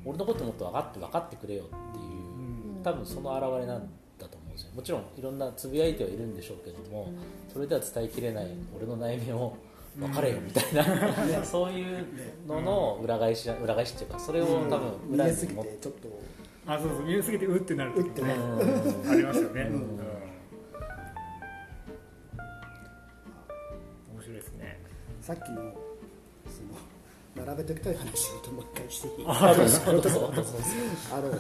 [0.06, 2.84] 俺のこともっと分かって分かってくれよっていううん。
[2.84, 3.90] 多分その表れなん
[4.56, 7.12] だと思うんですよもちろんいろんなつぶやいてはいるんでしょうけども
[7.52, 9.56] それでは伝えきれない俺の内面を
[10.00, 10.84] 分かれよみたいな、
[11.46, 12.04] そういう
[12.48, 16.10] のの裏返し裏返しっていうかそれを多分見えすぎ裏に持っててちょっと。
[16.66, 18.34] あそうそう見えすぎてうってなる時もね。
[18.34, 19.12] うん。
[19.12, 19.76] ありますよね、うん。
[19.76, 19.82] うん。
[24.16, 24.80] 面白いですね。
[25.22, 25.56] さっきの
[26.48, 26.64] そ
[27.42, 29.26] の並べておきたい話をもう一回していい？
[29.28, 30.54] あどうぞどうぞどうぞ。
[31.12, 31.32] あの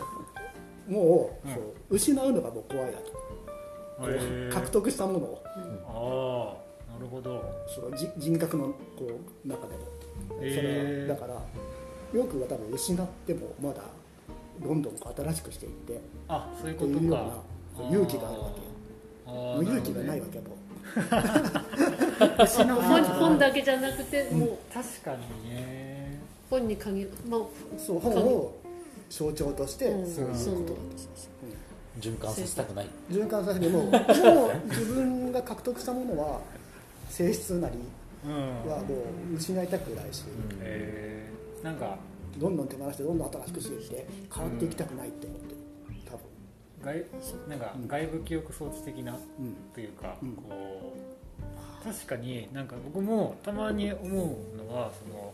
[0.87, 3.11] もう,、うんそう失うのがもう怖いなと、
[3.99, 5.43] こへうー獲得したものを。
[5.87, 6.57] あ
[6.89, 7.43] あなるほど。
[7.67, 8.73] そのじ人格のこ
[9.45, 9.81] う中でも、
[10.37, 11.33] それへーはだから
[12.19, 13.81] よくは多分失ってもまだ
[14.61, 16.99] どんどんこう新しくしていってっあそういうてことか。
[16.99, 17.13] いうよ
[17.79, 18.67] うな勇気があるわけよ。
[19.25, 20.53] あもう勇気がないわけよもけ
[22.75, 26.19] 本本だけじゃなくてもう確かにね。
[26.49, 27.45] 本に限るまあう
[27.77, 28.53] そう本を
[29.09, 30.13] 象徴としてうん。
[30.13, 30.53] そういうことだとそう
[31.99, 36.41] 循環させたくない循環させてももう自分が獲得したものは
[37.09, 37.75] 性質なり
[38.25, 38.69] うん。
[38.69, 38.95] はも
[39.31, 40.23] う失いたくないし、
[40.61, 41.97] えー、なんか
[42.37, 45.57] どんどん手放してどんどん新しくしていって変わっていきたくないって思ってる。
[46.05, 46.23] 多分
[46.81, 49.55] 外なんか外部記憶装置的なうん。
[49.73, 50.31] というか、うん。
[50.35, 51.13] こう
[51.83, 55.33] 確かになんか僕もたまに思うのはその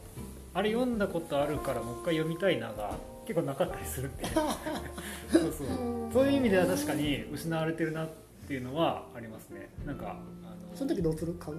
[0.54, 4.26] あれ読んだことあるからもう一回読みたいなが結構なかったりするんで
[5.32, 5.68] そうそう。
[6.12, 8.10] そういう意味では確かに失われてるなっ
[8.48, 9.70] ていうのはありますね。
[9.86, 11.58] なんかあのその時どうする買う？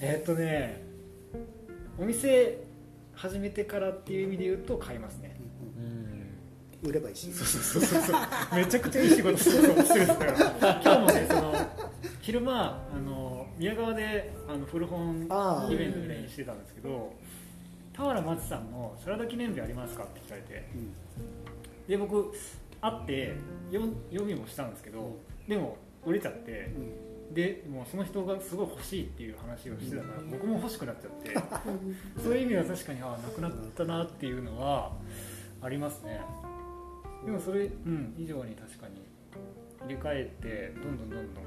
[0.00, 0.82] えーっとね
[1.98, 2.58] お店
[3.14, 5.36] 始めてからっていう意味で言うと買いますね。
[5.76, 7.32] うん売ればいいし。
[7.32, 8.16] そうそうそう
[8.56, 10.32] めちゃくちゃいい仕事するとしてるから。
[10.82, 11.54] 今日もねその
[12.20, 17.12] 昼間あの宮川であの古本ああイベントで練習してたんですけど
[17.96, 20.64] 俵真知さんの「サラダ記念日ありますか?」って聞かれて。
[20.74, 20.92] うん。
[21.86, 22.32] で僕
[22.80, 23.34] 会って
[23.70, 26.70] 読読みもしたんですけどでも売れちゃって
[27.32, 31.34] でもうその人がすごい欲しいっていう話をしてたから僕も欲しくなっちゃって。
[32.20, 34.92] そういう意味では確かにあなくなったなっていうのは
[35.60, 36.20] ありますね。
[37.24, 39.02] でもそれ、うん、以上に確かに
[39.80, 41.44] 入れ替えてどんどんどんどん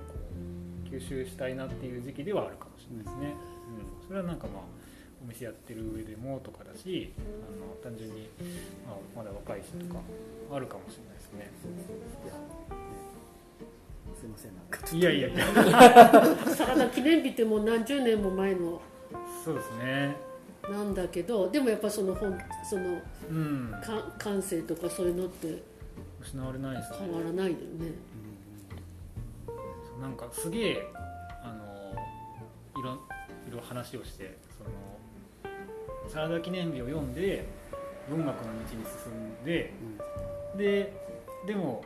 [0.90, 3.36] 吸収したいなっていう時期ではあるかもしれないですね、
[4.02, 4.64] うん、それはなんかまあ
[5.22, 7.22] お店やってる上でもとかだしあ
[7.60, 8.30] の単純に、
[8.86, 10.00] まあ、まだ若いしとか
[10.54, 11.52] あるかもしれないですね。
[12.24, 12.40] いやね
[14.20, 16.56] すいませんなんかいやいやいや。
[16.56, 18.82] サラダ記念日ってもう何十年も前の
[19.44, 20.16] そうですね。
[20.70, 22.38] なんだけどでもやっぱその本
[22.70, 23.72] そのうん。
[23.84, 25.62] か感性とかそういうのって
[26.22, 26.98] 失われないですね。
[27.02, 27.92] 変わらないよね
[30.02, 30.88] なんかすげえ
[31.44, 31.94] あの
[32.80, 32.94] いろ
[33.48, 34.70] いろ話をしてその
[36.10, 37.48] サラダ記念日を読んで
[38.10, 39.74] 文学の道に進んで
[40.58, 40.94] で
[41.46, 41.84] でも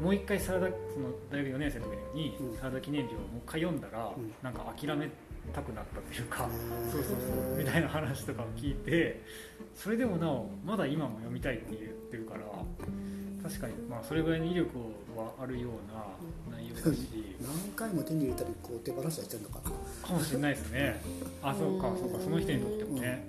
[0.00, 2.56] もう一回サラダその大学4年生の時にうん。
[2.56, 4.32] サラダ記念日をもう一回読んだら、うん。
[4.42, 5.10] なんか諦め
[5.52, 6.90] たくなったっていうか、うん。
[6.90, 9.22] そうそうそうみたいな話とかを聞いて
[9.74, 11.80] それでもなおまだ今も読みたいって言っ
[12.10, 12.40] てるから
[13.42, 13.74] 確かに。
[13.88, 14.78] まあそれぐらいの威力
[15.16, 15.72] はあるよう
[16.52, 17.08] な内容だし。
[17.40, 20.50] 何回も手に入れたりこう手放したりしてるのかなかもしれな。
[20.50, 21.00] いですね
[21.42, 22.18] あそうかそうか。
[22.20, 23.24] その人にとってもね。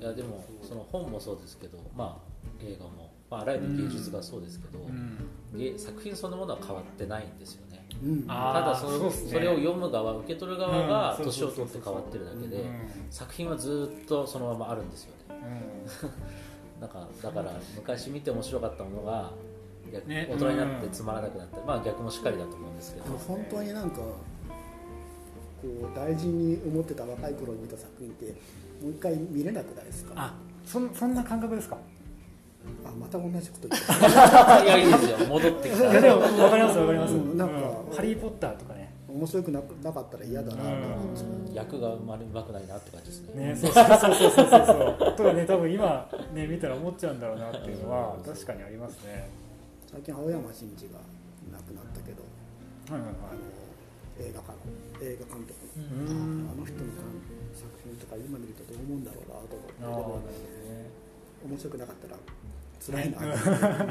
[0.00, 1.78] いやでもその本もそうですけど。
[1.96, 2.32] まあ
[2.64, 5.18] 映画も、まあ、あらゆる芸術がそうですけど、うん。
[5.58, 7.86] 芸作品そのものは変わってないんですよね。
[8.02, 8.24] うん。
[8.26, 11.24] あただそのーそねそれを読む側受け取る側がうん。
[11.24, 12.66] 年を取って変わってるだけでうん。
[13.10, 15.36] 作品はずっとそのままあるんですよね。
[16.02, 16.10] うん
[16.82, 19.30] なんかだから昔見て面白かったものが
[19.92, 20.26] 逆ね。
[20.30, 21.58] 大人になってつまらなくなった。
[21.60, 23.16] り、まあ逆もしっかりだと思うんですけど。
[23.18, 24.16] 本当になんかこ
[25.62, 28.24] う大事に思ってた若い頃に見た作品って
[28.82, 30.12] もう一回見れなくないですか？
[30.16, 30.34] あ
[30.66, 31.76] そんそんな感覚ですか？
[32.84, 33.86] あまた同じこと言って
[34.66, 35.28] いやいいですよ。
[35.28, 35.90] 戻ってきた。
[35.92, 37.54] いやでも分かります分かります、うんなんか
[37.96, 38.81] ハリー・ポッターとかね
[39.12, 41.10] 面白くななかったら嫌だなと思うん。
[41.12, 43.52] ですよ役がうまうまくないなって感じですね。
[43.52, 45.12] ねそうそうそうそうそうそう。
[45.16, 49.28] とかね多分今ね見たら思っちゃうんだろうなっていうのは確かにありますね。
[49.90, 50.98] 最近青山真治が
[51.52, 52.24] 亡くなったけど
[52.88, 53.40] はいはいあの
[54.18, 54.56] 映画家の
[55.02, 55.60] 映画監督。
[55.76, 56.48] の、うん。
[56.48, 56.90] あの人の
[57.52, 60.28] 作品とか今見るとどう思うんだろうなと思って。
[60.28, 60.90] どね
[61.44, 62.16] 面白くなかったら
[62.80, 63.20] 辛いな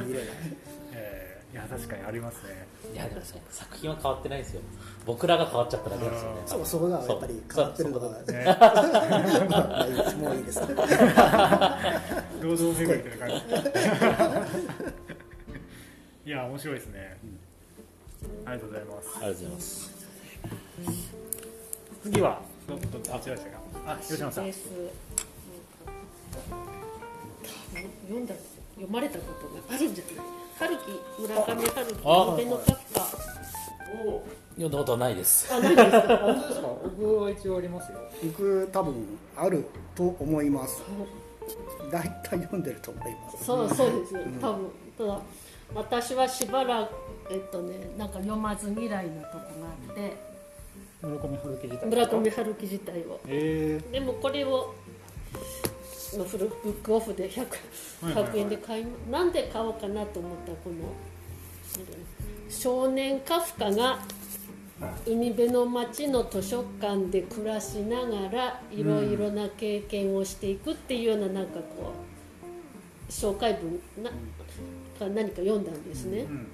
[0.04, 0.28] 見れない。
[0.94, 2.66] えーいや確かにありますね。
[2.94, 4.62] いやでもね作品は変わってないですよ。
[5.06, 6.42] 僕らが変わっちゃっただけですよね。
[6.46, 8.16] そうそこがやっぱり変わってるのがね
[10.18, 10.62] もういいです。
[10.62, 13.30] 堂々巡りみたいな感
[16.24, 16.30] じ。
[16.30, 17.18] いや面白いですね、
[18.46, 19.10] ありがとうございます。
[19.18, 19.92] ありがとうございます。
[22.04, 23.60] 次はどどどちらでしたか？
[23.88, 24.52] あ吉野さん。
[28.08, 28.36] 読んだ
[28.76, 30.41] 読まれたことがあるんじゃない？
[30.62, 30.82] 春樹
[31.24, 33.02] 村上春樹あ夢のカフカ
[34.54, 35.52] 読んだことはないです。
[35.52, 36.18] あないですか？
[36.18, 36.68] 本当ですか？
[37.00, 38.00] 僕は一応ありますよ。
[38.24, 40.84] 僕多分あると思います。
[41.92, 43.44] 大体読んでると思います。
[43.46, 44.14] そうそうです。
[44.40, 44.70] 多分
[45.00, 45.20] ただ
[45.74, 46.92] 私はしばらく
[47.32, 50.32] えっとねなんか読まず嫌いなとこがあって。
[51.02, 54.76] 村上春樹自体村上春樹自体をえでもこれを
[56.18, 58.34] まあフルブックオフで 100, はいはいはい。
[58.34, 60.76] 100円で買いなんで買おうかなと思ったこの
[62.50, 64.00] 少年カフカが
[65.06, 71.94] 海辺の町の図書館で暮らしながらいろいろな経験をしていくっていうようななんかこ
[73.08, 74.16] う紹介文なか
[75.14, 76.22] 何か読んだんですね。
[76.22, 76.48] うん。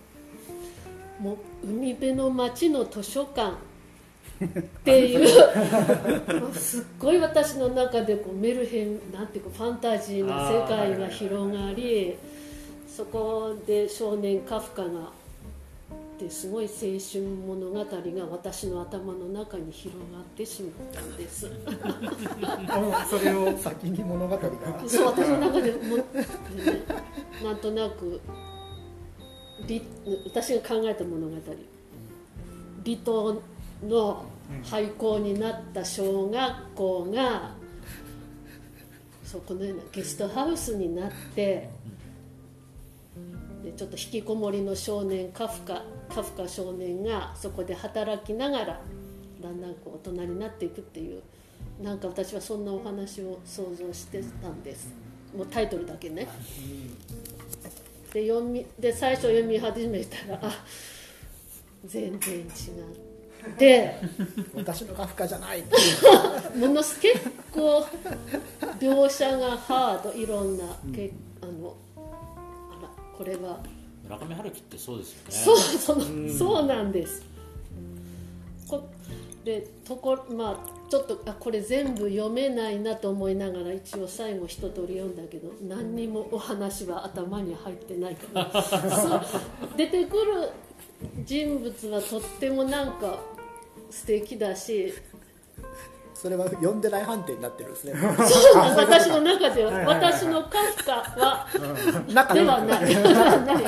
[1.20, 3.54] もう海辺の町の図書館
[4.46, 5.28] っていう。
[6.54, 12.16] すっごい私の中でこうメルヘンなんていうかファンタジーな世界が広がり
[12.88, 14.90] そこで少年カフカが
[16.20, 17.86] ですごい青春物語が
[18.32, 21.52] 私の頭の中に広がってしまったんです。
[22.68, 24.42] あそれを先に物語が。
[24.88, 26.82] そう私の中でもでね
[27.44, 28.20] なんとなく
[29.68, 29.84] り
[30.26, 31.36] 私が考えた物語。
[32.84, 33.42] 離島
[33.84, 34.26] の
[34.64, 37.56] 廃校になった小学校が
[39.24, 41.70] そうこのようなゲストハウスになって
[43.64, 48.82] でちょっと引きこもりの少年カフカカフカ少年がそこで働きながら
[49.42, 51.22] だんだんこう大人になっていくっていう
[51.82, 54.94] なんか私はそんなお話を想像してたんです。
[55.36, 56.28] もうタイトルだけね。
[58.14, 60.52] で読みで最初読み始めたらあ
[61.86, 63.07] 全然違って
[64.56, 65.64] 私のカフカじゃない
[66.58, 67.20] ものす結
[67.52, 67.86] 構
[68.80, 73.60] 描写がハードいろんな、けあのあらこれは
[74.04, 75.32] 村上春樹ってそうですよね。
[75.32, 77.24] そうそのそうなんです。
[78.68, 78.90] こ
[79.44, 88.62] でとこまあちょっとあこれ全部読めないなと思いながら一応最後一通り読んだけど何にもお話は頭に入ってないから。
[88.62, 89.22] そう。
[89.76, 90.50] 出てくる
[91.26, 93.20] 人物はとってもなんか
[93.90, 94.94] 素敵だし。
[96.14, 97.94] それは読んでない判定になってるんですね。
[97.94, 101.48] そうなんです私の中では私のカフカは。
[102.12, 102.86] 中ではない。
[102.88, 103.66] ではない。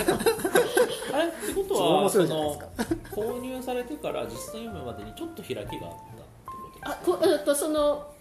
[1.13, 2.65] あれってことはそのか。
[3.11, 8.15] 購入されてから実際読むまでにちょっと開きがあったってことあこえっとその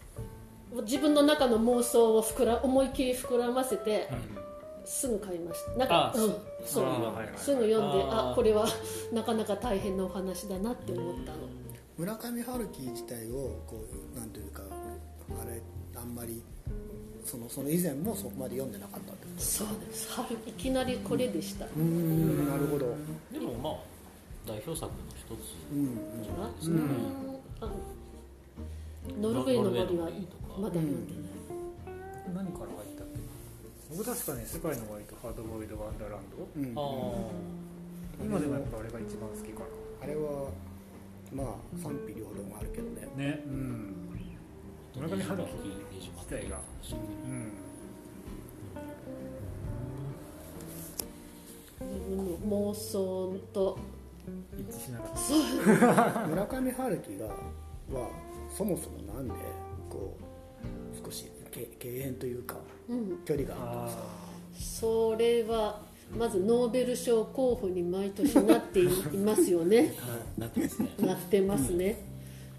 [0.83, 4.11] 自分の中の妄想を膨ら思い切り膨らませて、
[4.85, 5.79] すぐ買いました。
[5.79, 6.35] なんかあうん。
[6.67, 6.85] そう。
[7.35, 8.67] すぐ読んであこれは
[9.11, 11.39] なかなか大変なお話だなって思ったの
[11.99, 13.85] 村上春樹自体をこ
[14.15, 15.61] うなんていうかあれ
[16.01, 16.41] あんまり
[17.25, 19.43] そのその以前もそこまで読んでなかったってこと。
[19.43, 20.09] そうです。
[20.13, 22.95] 春いきなりこれでした、うんなるほど。
[23.33, 23.73] でもまあ
[24.47, 26.77] 代表作の一つうんじゃないですか。
[26.77, 27.67] ね、うん。
[27.67, 27.75] あの
[29.21, 30.09] ノルウェーの森は
[30.57, 31.31] まだ読んでない、
[32.33, 33.19] 何から入ったっけ？
[33.91, 36.47] 僕確かね世界の終わりとハードボイルドワンダーランド。
[36.47, 36.73] うん。
[36.79, 37.27] あ
[38.23, 39.65] 今でもやっぱあれが一番好きか
[40.03, 40.49] あれは
[41.33, 41.47] まあ
[41.83, 43.09] 賛否両論あるけどね。
[43.17, 43.43] なね。
[43.47, 43.95] うん。
[44.95, 45.49] あ村上春樹
[45.95, 46.61] 自自体が。
[46.93, 47.53] うん。
[51.81, 52.25] 自分の
[52.73, 53.79] 妄想と
[54.57, 57.35] 一致しなかった村上春樹がは
[58.51, 59.35] そもそもなんで
[59.89, 62.57] こう少しけ敬遠というか
[62.89, 63.18] うん。
[63.24, 64.03] 距離があったんですか？
[64.81, 65.81] それは
[66.17, 68.89] まずノーベル賞候補に毎年なってい
[69.19, 69.95] ますよね。
[70.39, 70.89] なってますね。
[70.99, 72.05] なってますね、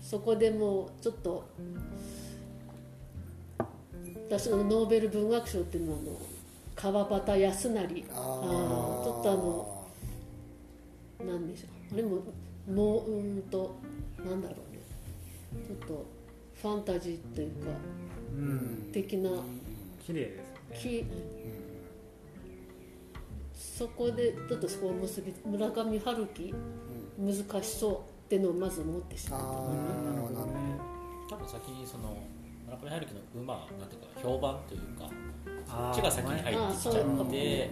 [0.02, 1.44] そこでもうちょっと
[4.30, 6.12] 私のノーベル文学賞っていうのはあの
[6.76, 8.06] 川端康成。
[8.12, 9.04] あー。
[9.04, 11.94] ちょっとあのなんでしょう。
[11.94, 12.22] あれも
[12.72, 13.72] もううーんと
[14.20, 14.80] なんだろうね。
[15.68, 16.06] ちょっと
[16.62, 17.72] ファンタジーっていうか
[18.38, 18.90] うん。
[18.94, 19.32] 的な
[20.06, 20.34] 綺麗で
[20.76, 21.04] すよね。
[21.04, 21.06] き
[23.80, 26.54] そこでちょっとそこを結び村上春樹
[27.18, 27.94] 難しそう
[28.26, 30.52] ってのをまず思ってしあまうあなる
[31.30, 32.18] 多分先にその
[32.66, 35.10] 村上春樹の馬なんていうか評判というか
[35.70, 36.94] あーこっちが先に入ってきちゃっ
[37.32, 37.72] て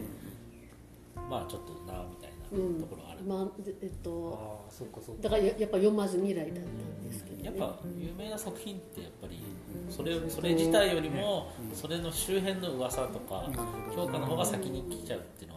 [1.30, 5.24] まあちょっとなみたいなところある、まあでえっとああそっかそっか。
[5.24, 9.41] だからややっぱ読まず未来だったんですけど、ね、やっぱ有名な作品ってやっぱり
[9.89, 13.49] それそれ自体よりもそれの周辺の噂とか
[13.93, 15.57] 評価の方が先に来ちゃうっていうの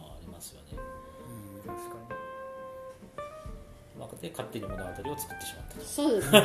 [1.71, 1.95] 確か
[3.99, 6.41] まあ、で勝手に物語を作ってしまったとそうですね。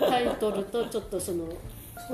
[0.00, 1.48] タイトルとちょっとその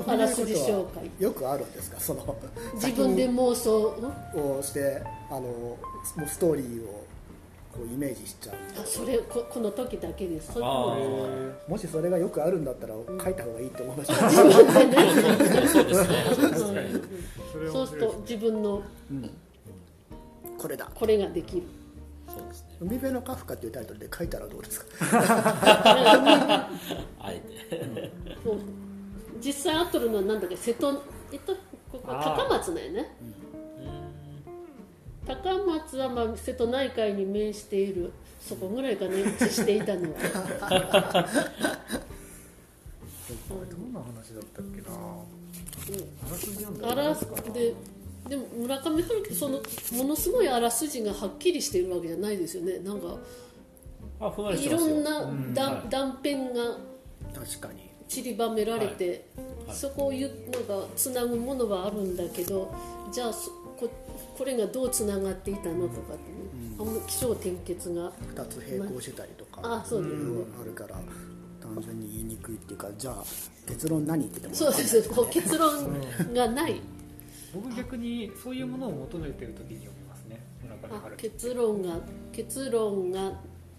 [0.07, 1.09] あらすじ紹介。
[1.19, 1.99] よくあるんですか？
[1.99, 2.35] その
[2.75, 3.95] 自分で妄想
[4.35, 5.77] んをしてあのも
[6.23, 7.05] うストーリーを
[7.73, 8.55] こうイメージしちゃう。
[8.81, 10.57] あそれここの時だけです。
[10.57, 15.93] もしそれがよくあるんだったら書いた方がいいと思いました、自分でねそうで
[16.55, 16.81] すね。
[17.55, 18.81] うんそうすると自分の
[20.57, 20.89] これだ。
[20.95, 21.63] これができる
[22.37, 22.69] そうですね。
[22.81, 24.85] 海辺のカフカっていうタイトルで書いたらどうですか？
[26.69, 26.69] あ
[27.29, 28.11] えて。
[28.43, 28.59] そう
[29.41, 30.91] 実際あっとるのはなんだっけ瀬戸
[31.31, 31.53] えっと
[31.91, 33.15] ここ高松だよね。
[35.25, 38.11] 高松はまあ瀬戸内海に面している
[38.41, 41.27] そこぐらいかな位置していたのは。
[43.49, 44.95] どんな話だったっけな？
[46.27, 47.73] あらすじ読んだあらすで
[48.27, 49.61] でも村上春樹その
[49.93, 52.79] ものすごいあらすじがはっきりしているわけじゃないですよね。
[52.79, 53.17] なんか
[54.53, 55.19] いろんな
[55.53, 55.89] 断,、はい。
[55.89, 56.77] 断片が
[57.33, 57.85] 確かに。
[58.07, 59.29] 散りばめられて、
[59.67, 59.75] はい。
[59.75, 62.73] そこを言うのがつなぐものはあるんだけど
[63.11, 63.89] じゃあそこ
[64.37, 68.11] これがどうつながっていたのとかってね、あんま起承転結が。
[68.33, 70.13] 2つ並行してたりとかあそうです。
[70.15, 70.95] ね、あるから
[71.61, 73.23] 単純に言いにくいっていうかじゃあ
[73.67, 75.09] 結論何って言ってもそうです。
[75.09, 75.71] こう結論
[76.33, 76.81] がない
[77.55, 80.39] 僕逆にそういうものを求めてる時に読みますね。
[81.17, 81.99] 結論が
[82.31, 83.31] 結論が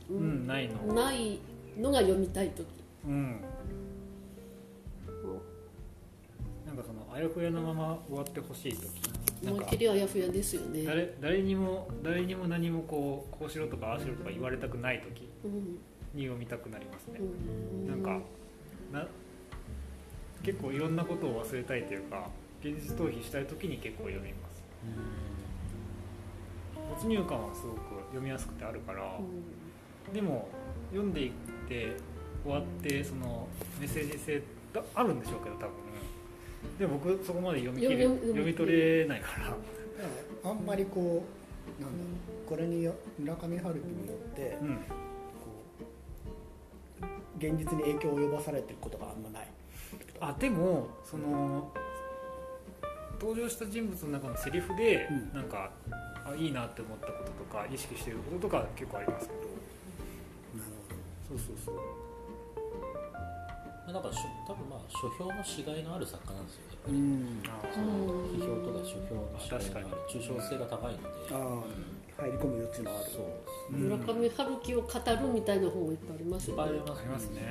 [0.09, 0.95] うんないの。
[0.95, 1.39] ない
[1.79, 2.66] のが読みたい時。
[3.07, 3.41] うん。
[6.66, 8.89] なんかそのあやふやのまま終わってほしい時。
[9.45, 15.79] 思いっきりあやふやですよね、誰誰にも誰にも何もこうこうしろとかああしろとか言われたくない時うん。
[16.14, 17.20] に読みたくなりますね。
[17.20, 18.18] う、ん、なんか
[18.93, 19.07] な
[20.43, 22.31] 結構いろんなことを忘れたいというか
[22.73, 24.62] 現実逃避したい時に結構読みます。
[26.95, 30.12] 没入感はすごく読みやすくてあるから、うん。
[30.12, 30.49] でも
[30.91, 31.31] 読んでいっ
[31.69, 31.97] て
[32.43, 33.47] 終わってその
[33.81, 34.43] メッセージ性
[34.73, 35.71] があるんでしょうけど多分。
[36.79, 40.51] でも僕そこまで読み切れ読み取れないから。
[40.51, 41.25] あんまりこ
[41.79, 42.05] うなんだ
[42.49, 44.79] これによ村上春樹によってうん。
[47.39, 49.49] 現実に影響を及ぼされてることがあんまない
[50.21, 51.71] あでもその
[53.21, 55.33] 登場した人物の中のセリフで、うん。
[55.33, 55.71] なんか
[56.25, 59.41] あいいなって思ったこととか意識してることとか結構ありますけど。
[59.41, 59.51] なる
[61.29, 61.75] そうそうそう。
[63.87, 67.43] まあだからしょ多分まあ書評のしがいのある作家なんですよやっぱり、うん。
[67.47, 71.09] あうん批評とか書評のしがいのある抽象性が高いので。
[71.33, 73.11] ああ入り込む余地のある。
[73.11, 73.77] そう。
[73.77, 73.81] うん。
[73.91, 76.62] 村上春樹を語るみたいな本がいっぱいありますよね。
[76.62, 77.43] いっぱいありますありますね。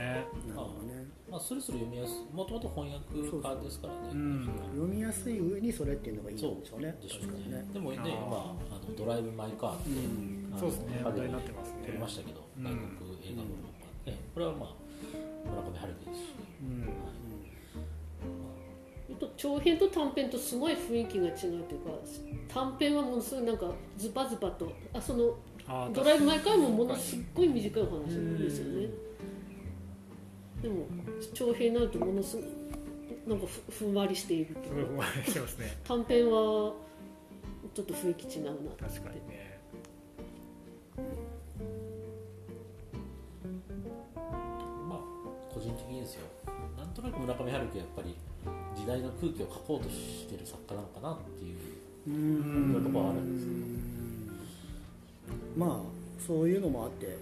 [0.50, 0.95] なるほどね
[1.30, 3.24] まあ、スルスル読みやすいもともと翻訳家
[3.64, 4.00] ですからね。
[4.14, 4.50] うん。
[4.76, 6.96] 読みやすい上にそれっていうのがいいんでしょうね。
[7.02, 7.58] でしょうね。
[7.58, 10.54] ねでもね今あのドライブ・マイ・カーって、うん。
[10.60, 11.02] そうですね。
[11.04, 11.84] 話題になってますね。
[11.86, 12.64] 撮りましたけど、うん。
[12.64, 13.74] 外国映画の論
[14.06, 14.18] 家、ね。
[14.34, 14.70] これはまあ
[15.50, 16.94] 村上春樹ですし、うん。
[19.10, 21.92] えっと長編と短編とすごい雰囲気が違うというか
[22.48, 25.36] 短編はものすごいなんかズバズバとあその
[25.68, 28.04] あドライブ・マイ・カーもものすっごい短いお話
[28.38, 29.05] ですよね
[30.66, 30.88] でも
[31.36, 32.46] 長編になるとものすごい
[33.28, 35.78] なんかふふんわりしているといいうかふんわりしてますね。
[35.84, 36.74] 短編は
[37.76, 39.60] ちょっと雰囲気違うな確かにね。
[44.90, 45.00] まあ
[45.54, 46.22] 個人的にですよ。
[46.78, 48.16] なんとなく村上春樹はやっぱり
[48.76, 51.58] 時代の空気を書こうとしてる作家なのかなっていう
[52.08, 52.84] うん。
[52.84, 53.46] ところはあるんです
[55.58, 55.68] けど。
[55.68, 55.80] まあ
[56.26, 57.16] そういうのもあって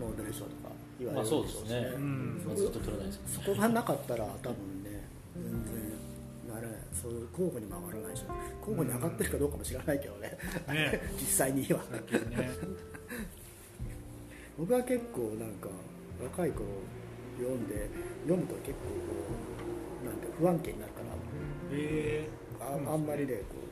[0.00, 0.65] ノーベル賞とか
[0.98, 1.92] 言われるまあそうですね。
[1.94, 2.42] うん。
[2.46, 5.52] まあ、ずっと取れないですけどそこがなかったら多分ね全然
[6.54, 6.76] なれない。
[6.92, 8.24] そういう交互にも上がらないし
[8.60, 10.38] 交互に上がってるかどうかも知らないけどね。
[10.68, 11.78] ね実際には。
[11.80, 11.84] ね。
[14.58, 15.68] 僕は結構なんか
[16.22, 16.64] 若い頃
[17.36, 17.90] 読んで
[18.24, 19.12] 読むと結構こ
[20.02, 21.06] うなんて不安定になるから
[21.72, 22.26] え。
[22.58, 23.64] ああんまりねこう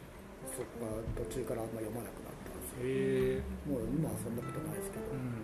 [0.55, 3.37] そこから途中からあんま読まなくなったんですー、え。
[3.37, 5.41] よもう今はそんなことないですけど、ー、うん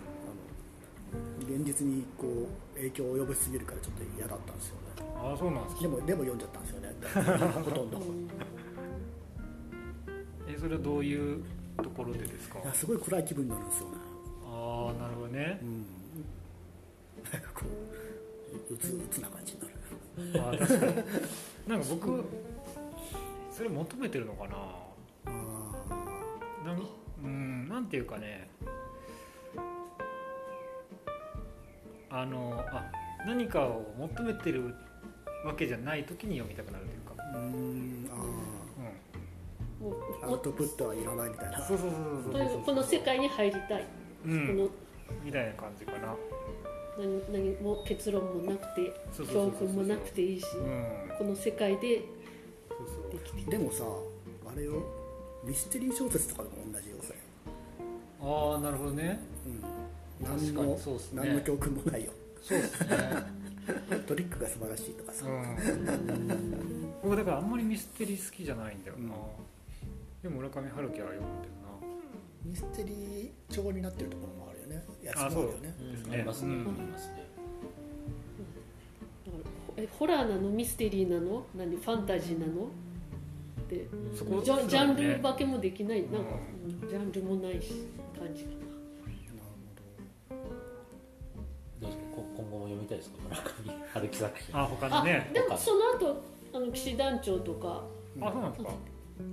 [1.40, 4.80] 現実にこう影響を及ぼしすぎるからちょっと嫌だったんですよね。
[5.16, 5.82] ああそうなんですか。
[5.82, 6.94] でもでも読んじゃったんですよね。
[7.64, 8.00] ほとんど。
[10.48, 11.42] えそれはどういう
[11.82, 12.58] ところでですか？
[12.60, 13.96] いやすごい暗い気分になるんですよね。
[14.46, 15.58] あああなるほどね。
[15.62, 15.86] うん。
[17.32, 17.64] なんかこ
[18.70, 20.54] ううつうつな感じになる。
[20.54, 20.94] あ確かに。
[21.68, 22.24] なんか僕
[23.52, 24.56] それ求めてるのかな？
[25.26, 26.82] あなん
[27.22, 28.49] うんなんていうかね
[32.10, 32.90] あのあ
[33.26, 34.74] 何かを求めてる
[35.44, 38.14] わけじゃない時に読みたくなるというか、ーうんあ
[39.80, 41.62] もうーアウトプットはいらないみたいな。
[41.62, 42.32] そうそうそうとそう。
[42.32, 43.86] そういうこの世界に入りたい、
[44.26, 44.46] うん。
[44.46, 44.68] この
[45.24, 46.16] みたいな感じかな。
[46.98, 48.92] 何何も結論もなくて
[49.32, 51.16] 教訓もなくていいし、うん。
[51.16, 52.02] この世界で
[52.68, 53.12] そうそう。
[53.12, 53.84] できてるでもさ
[54.52, 54.82] あれよ。
[55.44, 57.18] ミステリー小説とかでも同じよそれ
[58.20, 59.20] ああなるほどね。
[59.46, 59.79] うん
[60.22, 61.22] 何のそうっすね。
[61.24, 62.12] 何の教訓もないよ。
[62.42, 62.98] そうですね。
[64.06, 65.56] トリックが素晴らしいとかさ、うん。
[67.02, 69.10] 僕だからあんまりミステリー好きじゃないんだよな、うん
[70.22, 71.50] でも村上春樹は読んでる
[72.44, 74.84] ミステリー調になってるところもあるよね。
[75.02, 75.42] やつもああそう。
[75.46, 75.74] るよね。
[76.04, 76.12] うん。
[76.12, 76.60] ありますね、うん。
[76.60, 77.26] ありますね
[79.24, 79.38] だか
[79.76, 80.50] らえホラーなの？
[80.50, 81.46] ミステリーなの？
[81.56, 81.76] 何？
[81.76, 82.68] ファンタジーなの？
[83.70, 86.02] でなそこジャンジャンルば分けもできない。
[86.02, 86.18] なんか、
[86.66, 86.88] ううん。
[86.88, 87.86] ジャンルもないし
[88.18, 88.50] 感じか
[92.70, 93.16] 読みたいですか？
[93.28, 93.42] 村上
[93.92, 94.60] 春樹作品。
[94.60, 95.30] あ他あにね。
[95.32, 96.22] でもその後
[96.54, 97.82] あの騎士団長とか、
[98.20, 98.70] あそうなんですか？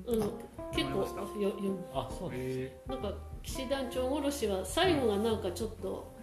[0.05, 0.19] うん、
[0.75, 0.99] 結構
[1.39, 1.55] よよ
[1.93, 6.13] あそうですへなんか騎士団長殺しは最後がなんかちょっと、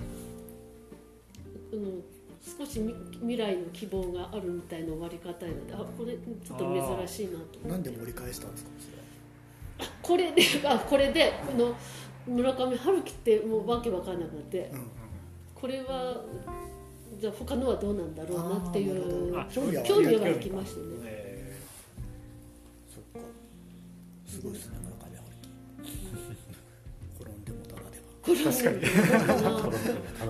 [1.72, 2.02] うん、
[2.58, 5.52] 少しみ未来の希望があるみたいな終わり方な。
[5.52, 6.64] のであこれちょっと
[6.98, 7.68] 珍しいなと思って。
[7.68, 8.70] なんで盛り返したんですか？
[9.78, 11.74] それこれであこれでこの
[12.26, 14.70] 村上春樹ってもうわけわかんなくなって。
[14.72, 14.86] うん。
[15.54, 16.20] これは
[17.24, 20.86] じゃあ他のはどうなんだろうなっていう興味は興味は興味湧きましたね。
[21.04, 21.56] え
[22.94, 23.28] そっか。
[24.26, 25.32] すごいですね村上春
[25.86, 25.96] 樹
[27.18, 28.04] 転んでもたらでは。
[28.52, 28.76] 確かに。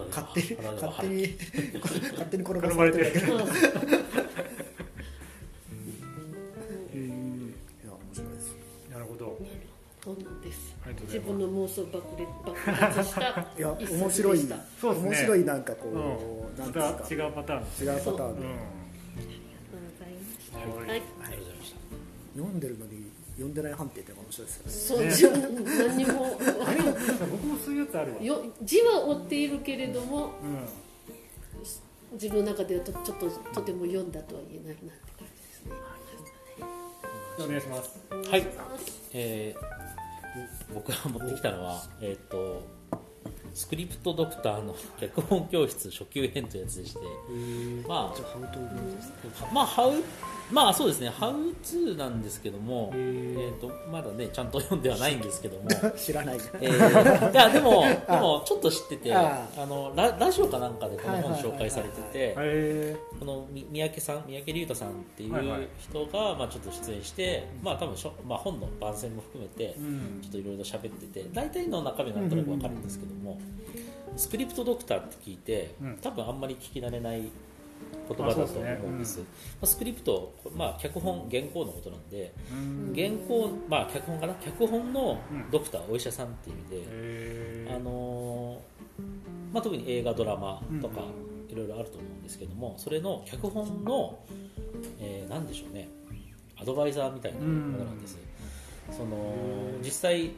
[0.08, 1.36] 勝手に勝手に
[1.82, 3.42] 勝手に転転ばれてるいや面
[8.14, 8.54] 白いです。
[8.88, 9.36] えなるほど。
[10.04, 10.73] そうなんです
[11.06, 13.20] 自分の妄想爆裂爆発した
[13.56, 14.38] いや面白い。
[14.80, 15.08] そうですね。
[15.08, 16.02] 面白いなんかこう、うん。
[16.58, 18.50] まなんですかた違うパターン違うパターンで、うん。
[20.54, 21.76] はいはいありがとうございました。
[22.36, 25.10] 読んでるのに読んでない判定って面白いですよね。
[25.10, 26.38] そう、ね自分何にも。
[26.66, 26.82] あれ
[27.30, 28.22] 僕もそういうやつあるわ。
[28.22, 30.68] よ字は追っているけれどもうん。
[32.12, 35.72] 自分の中ではとちょっととても読んだとは言えないなって感じですね。
[37.38, 37.98] お願いします。
[38.30, 38.46] はい、
[39.12, 39.83] えー
[40.74, 42.66] 僕が持ってきたのは、えー、と
[43.54, 47.00] スクリプトドクターの 脚本教室初級編というやつでして、
[47.86, 49.14] まじゃあハウトーブですね。
[49.42, 49.92] あ、まあ、ハウ
[50.50, 56.38] まあそうですね、ハウツーなんですけども、えー、とまだね、ちゃんと読んではないんですけども、 知らない。
[56.60, 59.66] えーいやでも、 でもちょっと知っててああ。
[59.66, 65.60] のラ、ラジオかなんかでこの本紹介されてて、へこのみ三宅さん三宅龍太さんっていはいはい。
[65.62, 69.74] う人が、まあ、ちょっと出演して、まあ多分しょ、まあ、本の番宣も含めて
[70.22, 73.38] ちょっといろいろ喋ってて大体の中身はなんとなくわかるんですけども、
[74.16, 75.98] スクリプトドクターって聞いて、うん。
[76.00, 77.22] 多分あんまり聞き慣れない
[78.08, 79.20] 言葉だと思うんです。
[79.20, 79.24] ま
[79.62, 82.92] あ、スクリプト、まあ、脚本原稿のことなんでうん。
[82.94, 84.34] 原稿、まあ、脚本かな？
[84.34, 85.18] 脚本の
[85.50, 89.04] ドクター、お医者さんっていう意味で、あのー
[89.52, 91.34] まあ、特に映画ドラマとかうん。
[91.46, 94.18] いろいろあると思うんですけどもそれの脚本の、
[94.98, 95.88] えーなんでしょうね。
[96.56, 98.18] アドバイザーみたいなものなんです、
[98.90, 99.36] その
[99.80, 100.32] 実際い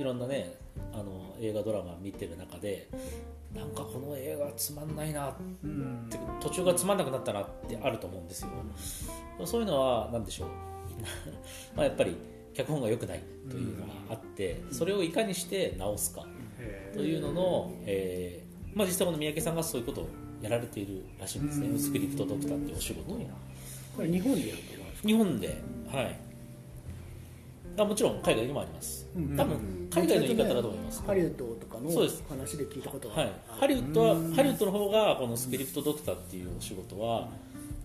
[0.00, 0.54] ろんなね
[0.92, 2.88] あの映画ドラマ見てる中で
[3.54, 5.34] なんかこの映画つまんないなっ
[5.64, 6.06] うん。
[6.10, 8.50] て途中がつまんなくなったなってあると思うんですよ。
[9.44, 10.48] そういうのは何でしょう？
[11.76, 12.16] まあやっぱり
[12.54, 13.20] 脚本が良くない
[13.50, 16.26] というのがあってそれをいかにして直すか
[16.58, 20.08] へというのの、えーまあ、実際この三宅さんがそういうことを
[20.42, 21.78] やられているらしいんですね、うん。
[21.78, 23.18] スクリプトドクターっていうお仕事を。
[23.96, 26.20] これ日本でやると思うんです日本ではい
[27.76, 29.36] あもちろん海外にもあります、うん。
[29.36, 32.24] 多分海外の言い方だと思います、ハリウッドとかのそうです。
[32.28, 37.28] 話で聞いたことがはい、ハリウッドはハリウッドの方がこのスクリプトドクターっていうお仕事は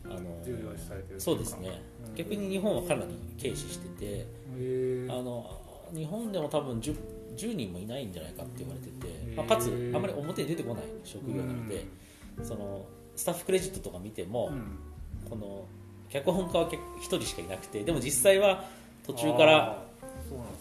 [0.05, 1.69] あの重要視されてるそうですね。
[1.69, 4.25] うん逆に日本はかなり軽視してて
[5.09, 5.59] あの
[5.93, 6.95] 日本でも多分 10,
[7.35, 11.85] 10人もいないんじゃないかって言われてて、まあ、かつあまり表に出てこない職業なので、
[12.41, 12.85] その
[13.17, 14.79] スタッフクレジットとか見ても、うん。
[15.29, 15.65] この
[16.09, 18.65] 脚本家は1人しかいなくてでも実際は
[19.05, 19.85] 途中から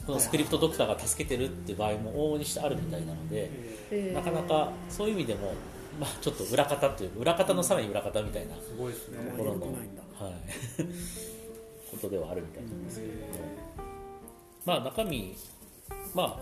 [0.07, 3.51] このスクリプトドクターが助けてるって場合も往々にしてあるみたいなので、
[3.91, 4.15] えー。
[4.15, 5.55] なかなかそういう意味でも、
[5.99, 9.19] まあ、ちょっと裏方という裏方のさらに裏方みたいなとすごいですね。
[9.37, 10.03] ころの、あんまり良くないんだ。
[10.25, 10.35] はい、
[11.91, 13.21] ことではあるみたいなんですけれど。
[13.21, 13.25] も、
[14.67, 15.35] まあ、中身、
[16.15, 16.41] まあ、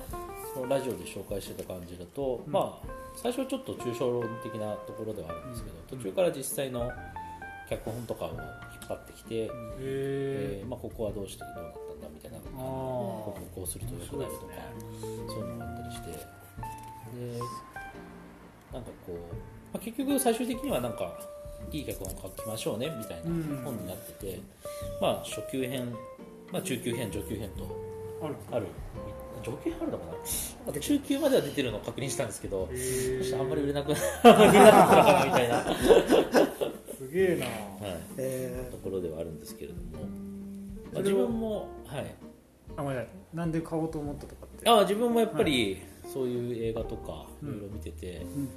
[0.54, 6.90] そのラジオで紹介してた感じだと、まあ、最初はちょっと抽象論的なところではあるんですけど、途中から実際の
[7.70, 8.38] 脚本とかを引っ
[8.88, 9.48] 張ってきて、へ
[9.78, 14.52] えーまあ、ここはどうしてどうなったんだみたいなあこここうすると良くなるとか
[15.00, 16.08] そういうのがあったりして。
[16.10, 16.18] で
[18.72, 19.18] なんかこう、ま
[19.74, 21.12] あ、結局最終的にはなんか
[21.70, 23.62] いい脚本書きましょうねみたいなうん。
[23.62, 24.40] 本になってて、
[25.00, 25.94] まあ初級編、
[26.50, 27.64] まあ、中級編上級編と
[28.22, 28.34] ある。
[28.50, 28.66] ある。
[29.42, 30.12] 上級編あるのかな？
[30.66, 35.64] なんか中級までは出てるのを確認したんですけどへそしてあんまり 売れなくなったのかなみたいな、は
[36.96, 37.48] すげえな、い、
[38.18, 40.21] えところではあるんですけれども、ま
[40.94, 42.14] あ、自分もはい。
[42.76, 43.36] あごめんなさい。
[43.36, 44.68] なんで買おうと思ったとかって。
[44.70, 45.78] あ自分もやっぱり
[46.12, 47.60] そういう映画とかいうん。
[47.60, 48.48] ろいろ見てて、ーうん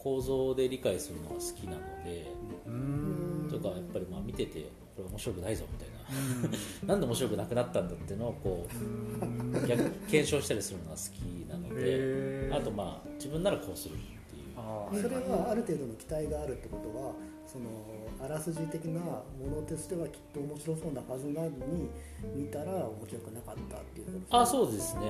[0.00, 2.30] 構造で理解するのが好きなので
[2.66, 3.48] うーん。
[3.50, 4.60] とかやっぱりまあ見てて
[4.96, 5.98] これ面白くないぞみたいな。
[6.86, 11.18] なんで面白くなくなったんだっていうのをこう逆検証したりするのが好き
[11.50, 15.02] なのであとまあ自分ならこうするっていう。
[15.02, 17.12] それはある程度の期待があるってことは
[17.46, 17.64] その
[18.20, 19.22] あらすじ的なも
[19.56, 21.88] のとしてはきっと面白そうなはずなのに
[22.34, 24.06] 見たら面白くなかったっていう。
[24.06, 25.02] ことあそうですね。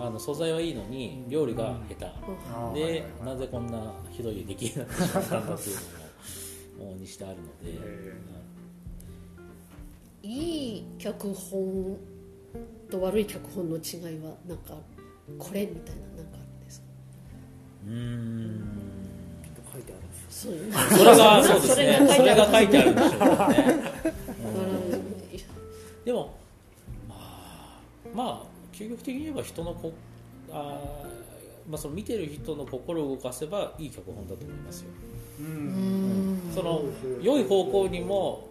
[0.00, 2.06] あの素材はいいのに料理が下手。
[2.06, 5.88] あでなぜこんなひどい出来になってしまったんだっていうのも
[6.80, 7.70] 往々にしてあるので、
[10.24, 11.96] へいい脚本
[12.90, 14.74] と悪い脚本の違いはなんか
[15.38, 16.86] これみたいななんかあるんですか？
[17.86, 19.13] うーん
[19.74, 20.00] 書いてある。
[20.00, 22.92] んですそそれがそうですねそれが書いてある。
[22.92, 23.82] んでしょうね
[24.44, 26.34] うんでも
[27.08, 27.80] まあ
[28.14, 29.92] まあ究極的に言えば人のこ
[30.52, 30.78] あ、
[31.68, 32.26] まあ、その見てる。
[32.26, 34.88] 人の心を動かせばいい脚本だと思いますよ
[35.40, 36.82] うんその
[37.20, 38.48] 良い方向にも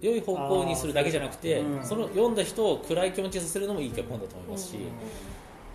[0.00, 0.92] 良い方向にする。
[0.92, 3.66] だけじゃなくて、その読んだ人を暗い気持ちにさせる。
[3.66, 4.76] のもいい脚本だと思いますし、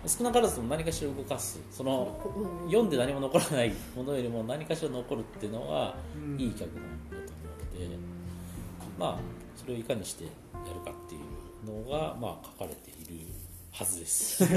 [0.06, 1.58] 少なからずとも何かしら動かす。
[1.70, 2.68] そのうん。
[2.70, 6.40] 読んで何も残らないものよりも何かしら残るっていうのがうん。
[6.40, 7.42] いい脚本だと思
[7.80, 7.96] うので、
[8.98, 9.18] まあ
[9.56, 10.30] それをいかにしてや
[10.74, 11.20] るかっていう
[11.84, 13.26] のがまあ書かれている
[13.72, 14.42] はずです。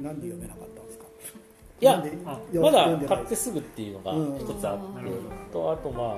[0.00, 1.04] なんで読めなかったんですか？
[1.80, 2.02] いや
[2.60, 4.38] まだ買ってすぐっていうのがうん。
[4.38, 4.82] 一つあって、
[5.52, 6.16] とあとまあ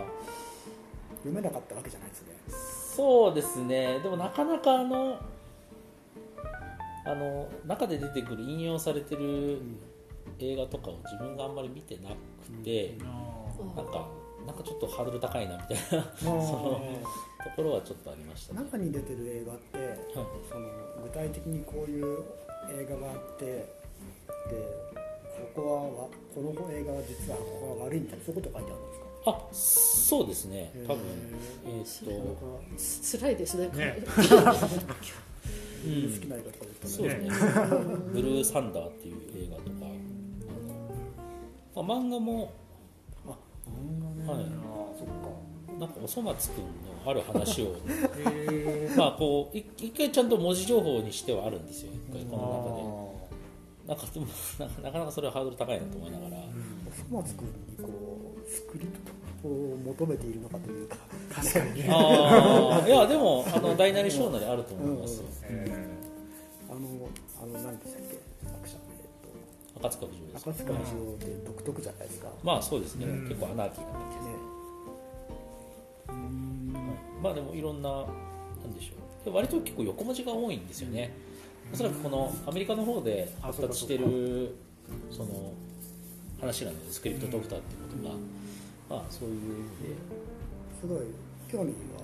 [1.18, 2.28] 読めなかったわけじゃないですね。
[2.96, 3.98] そうですね。
[4.00, 5.18] でもなかなかあの
[7.06, 9.60] あの中で出てくる引用されてる
[10.38, 12.16] 映画とかを自分があんまり見てなく
[12.64, 14.08] て、あなんか
[14.46, 18.60] なんかちょっとハードル高いなみたいな そのところはちょっとありましたね。
[18.64, 19.96] 中に出てる映画ってはい。
[20.50, 20.68] その
[21.04, 22.24] 具体的にこういう
[22.70, 23.66] 映画があってで
[25.54, 27.44] ここはわこの映画は実はこ
[27.76, 29.06] こは悪いみたいなそういうこと書いてあるんですか？
[29.28, 30.72] あそうですね。
[30.86, 30.96] 多分。
[30.96, 31.02] へ
[31.66, 33.18] えーっと。
[33.18, 33.68] 辛いですね。
[33.74, 33.96] ね。
[33.98, 34.06] う ん
[35.86, 37.56] 好きな映画とか言ったそうらですね
[38.12, 39.86] 「ブルーサンダー」っていう映画とか。
[41.76, 42.52] あの、まあ、漫画も、
[43.26, 43.30] あ
[43.68, 44.40] 漫画ね。
[44.40, 44.48] はい、あ
[44.98, 45.56] そっか。
[45.78, 46.70] なんかおそ松くんの
[47.04, 47.76] ある話を。
[47.76, 47.78] へ
[48.46, 51.92] えまあこうい一回ちゃんと文字情報にしてはあるんですよ。
[51.92, 53.16] 一回この中で。
[53.86, 54.26] なんかでも
[54.82, 59.12] なかなかそれはハードル高いなと思いながら、おそ松君にこうスクリプト
[59.44, 60.96] を求めているのかというか。
[61.34, 61.86] 確かにね。
[61.86, 65.88] いやでもあの大なり小なりあると思いますよ、え
[66.68, 66.78] あの
[67.42, 68.18] あの何でしたっけ？
[68.44, 68.76] 作者。
[68.76, 70.44] えっ赤塚不二夫です。
[70.44, 72.28] と赤塚不二夫って独特じゃないですか。
[72.28, 73.28] ねまあそうですね、うん。
[73.28, 74.26] 結構アナーキーな感じです。
[74.26, 74.32] ね、
[76.08, 76.72] うん。
[77.22, 79.24] まあでもいろんななんでしょう。
[79.24, 81.12] で割と結構横文字が多いんですよね、
[81.72, 84.54] おそらくこのアメリカの方で発達してる
[85.10, 85.52] その
[86.40, 88.14] 話なのでスクリプトドクターっていうことが、
[88.88, 89.96] まあそういう意味で。
[90.80, 90.98] すごい
[91.50, 92.02] 興味は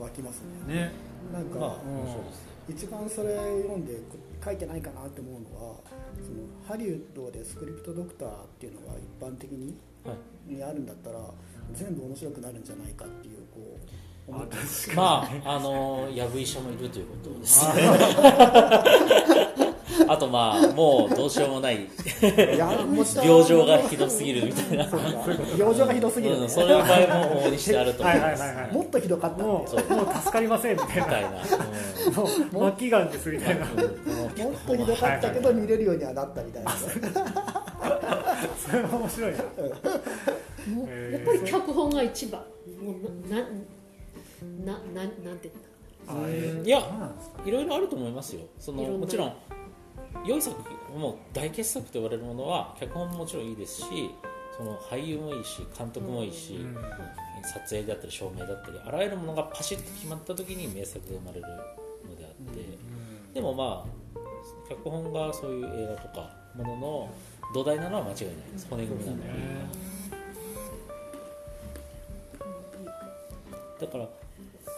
[0.00, 0.74] 湧きますね。
[0.74, 0.92] ね。
[1.32, 2.54] なんか、まあ面白いですね。
[2.68, 5.76] 一番それ読んでこ書いてないかなって思うのは
[6.22, 10.12] そのハリウッドでスクリプトドクターっていうのが一般的には
[10.48, 10.54] い。
[10.54, 11.18] にあるんだったら
[11.72, 13.78] 全部面白くなるんじゃないかっていうこ
[14.28, 14.56] う思って
[14.94, 17.66] まああのヤブ医者もいるということです。
[17.66, 17.82] ね
[20.08, 21.76] あとまあもうどうしようもない。
[21.84, 21.88] い
[22.58, 24.88] やもし病状がひどすぎるみたいな、
[25.58, 26.42] 病状がひどすぎるね。
[26.42, 28.42] うん、そういう場合も往々にしてあると思はいます。
[28.42, 29.42] いはいはいもっとひどかった。
[29.42, 29.94] もう。
[29.94, 31.30] もう助かりませんみたいな。
[32.52, 33.66] もう末期がんですみたいな。
[33.66, 33.78] うん。
[33.78, 33.86] も
[34.26, 36.70] っとひどかったけど見れるようにはなったみたいな。
[36.72, 36.76] ね
[38.66, 39.36] それは面白いな。
[39.38, 42.40] やっぱり脚本が一番。
[42.82, 43.44] もうなな
[44.72, 45.50] なななんて
[46.06, 47.16] あえいやそうなん。
[47.16, 48.42] ですかいろいろあると思いますよ。
[48.58, 49.32] そのもちろん
[50.26, 50.56] 良い作
[50.90, 53.86] 品もう大傑作と言われるものは脚本ももちろんいいですし
[54.56, 56.76] その俳優もいいし監督もいいし、うん
[57.44, 61.46] 撮影であったり照明だったりあらゆるものがパシッと決まった時に名作が生まれる
[62.08, 62.78] のであって、
[63.34, 64.18] でもまあ
[64.68, 67.14] 脚本がそういう映画とかものの
[67.52, 68.66] 土台なのは間違いないです。
[68.70, 69.24] 骨組みなのは、
[73.80, 74.08] だから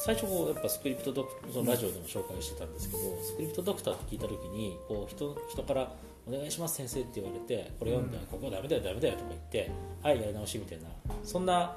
[0.07, 5.93] 最初こうやっぱスクリプトドクそのラジオでも紹介してたんですけど、スクリプトドクターって聞いた時にこう人人から
[6.29, 10.85] 「お願いします先生」って言われてこれ読んで、ここダメだよダメだよとか言ってはいやり直しみたいな
[11.25, 11.75] そんな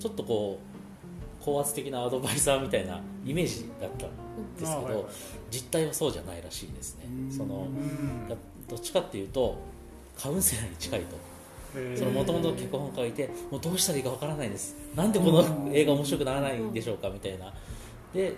[0.00, 4.10] ちょっとこう高圧的なアドバイザーみたいなイメージだったん
[4.56, 5.04] ですけど、あはいはい。
[5.52, 7.04] 実態はそうじゃないらしいですね。
[7.30, 8.28] そのうん。
[8.28, 9.56] どっちかっていうと
[10.18, 11.16] カウンセラーに近いと
[12.12, 14.76] もともと脚本家がいてもうどうしたらいいかわからないです。
[14.94, 17.52] なんでこの映画面白くならないんでしょうかみたいな。
[18.14, 18.34] で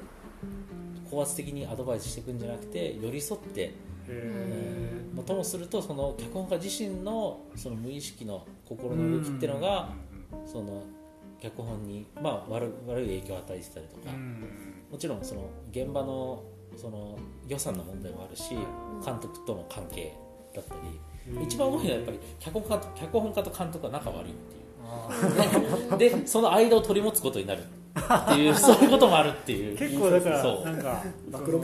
[1.10, 3.74] 高圧的にアドバイスしていくんじゃなくて寄り添って
[4.08, 9.90] へまあともするとその脚本家自身のその無意識の心の動きっていうのが
[10.46, 10.84] その
[11.40, 14.14] 脚本に、まあ、悪悪い影響を与えてたりとか。
[14.90, 16.42] もちろんその現場の
[16.76, 18.50] その予算の問題もあるし
[19.04, 20.14] 監督との関係
[20.54, 20.80] だったり
[21.44, 24.68] 一番多いのはやっぱり脚本家と脚本家と監督が仲悪いっていう。
[25.90, 29.74] あでその間を取り持つことになるっていう そういうこともあるっていう。
[29.74, 30.64] ー結構だからそう。
[30.64, 31.60] なんか暴露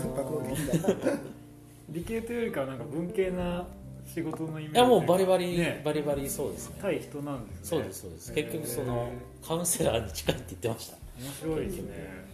[1.89, 3.65] 理系というよりかはなんか文系な
[4.07, 4.75] 仕事のイメージ。
[4.75, 5.81] いやもうバリバリ、ね。
[5.85, 6.79] バリバリそうですね。
[6.81, 7.61] 対人なんですね。
[7.62, 8.33] そうですそうです。
[8.33, 9.12] 結局その
[9.47, 10.97] カウンセラーに近いって言ってました。
[11.21, 12.25] 面白いですね。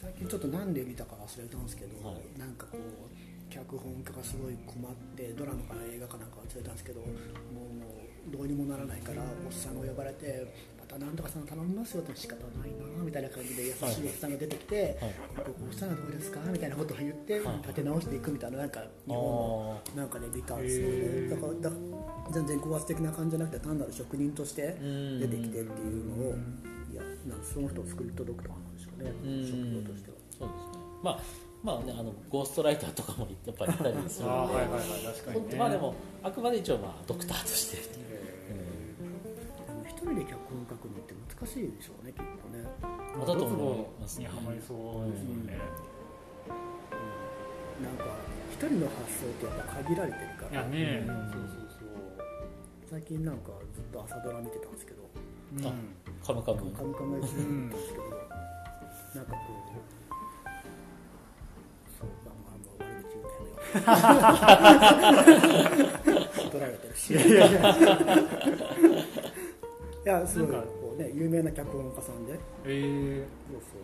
[0.00, 2.38] 最近ちょっと何で見たか忘れたんですけど、はい。
[2.38, 3.01] なんかこう
[3.52, 15.14] 脚本家がすごい困ってドラマか映画かなんか忘れたんですけどもうどうにもならないからおっさんが呼ばれてまたなんとかさん頼みますよって仕方ないなみたいな感じで優しいおっさんが出てきて、はい。
[15.68, 16.40] おっさんはどうですか？
[16.50, 17.56] みたいなことを言ってはい。
[17.62, 21.28] 立て直していくみたいななんか日本のあなんかね見たんですよへー。
[21.28, 21.76] ねだからだ
[22.32, 25.20] 全然高圧的な感じじゃなくて単なる職人としてうん。
[25.20, 26.34] 出てきてっていうのを
[26.92, 29.10] いやなんかその人スクリプトドクターなんでしょうね。
[29.10, 29.44] うん。
[29.44, 30.16] 職業としては。
[30.38, 30.84] そうですね。
[31.02, 31.20] まあ
[31.62, 34.54] まあねあのゴーストライターとかもやっぱりいたりするので。
[34.54, 35.56] はいはいはい確かにね。
[35.56, 45.58] まあでもあくまで一応まあドクターとして、へでも一人で脚本書くのって難しいでしょうねきっとね、ーまあだと思いますにはまりそうですよね。
[47.82, 48.04] なんか
[48.52, 50.60] 一人の発想ってやっぱ限られてるから。
[50.60, 51.06] いやね。
[51.06, 51.30] うん。
[51.30, 51.42] そう
[52.92, 55.08] 最近なんかずっと朝ドラ見てたんですけど
[56.22, 59.80] カムカム「カムカム」やってたんですけど、なんかこうそう
[66.50, 67.14] 取られてるし。
[67.14, 67.46] いやいや
[70.04, 72.38] いやすごいこうね有名な脚本家さんで。
[72.64, 73.24] え。
[73.50, 73.82] そうそう。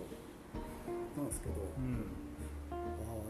[1.18, 1.54] なんですけど。
[1.54, 2.04] ーうん
[2.70, 2.76] ああ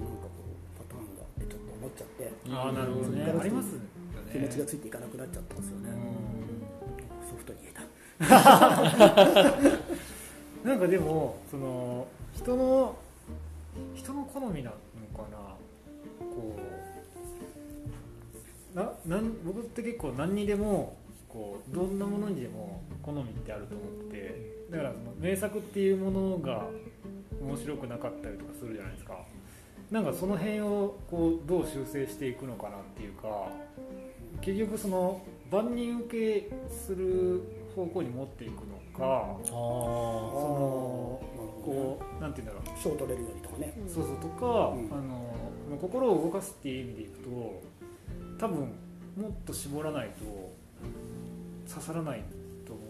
[0.02, 0.46] なんかこう
[0.78, 2.30] パターンがってちょっと思っちゃって。
[2.50, 3.24] ああなるほどね。
[3.24, 3.86] ありますよね。
[4.32, 5.92] 気持ちがついていかなくなっちゃったんですよね、う
[7.30, 7.82] ソフトに言えた。
[7.82, 7.88] ん。
[10.68, 12.94] なんかでもその人の
[13.94, 14.76] 人の好みなの
[15.16, 15.47] かな？
[16.38, 16.56] こ
[18.74, 20.96] うななん僕って結構何にでも
[21.28, 26.64] こうどんなものにでも好みってあると思っててだからその名作っていうものが
[27.42, 29.18] 面白くなかったりとかするじゃないですか。
[29.90, 33.48] なんかその辺をこうどう修正していくのかなっていうか
[34.42, 37.40] 結局その万人受けする
[37.74, 41.20] 方向に持っていくのかあその
[41.64, 42.78] こうなんて言うんだろう。
[42.82, 43.72] 賞取れるようにとかね。
[43.86, 44.92] そうそうとか、うん。
[44.92, 45.32] あの
[45.68, 47.62] まあ心を動かすっていう意味でいくと
[48.38, 48.58] 多分
[49.16, 50.52] もっと絞らないと
[51.68, 52.22] 刺さらない
[52.66, 52.82] と思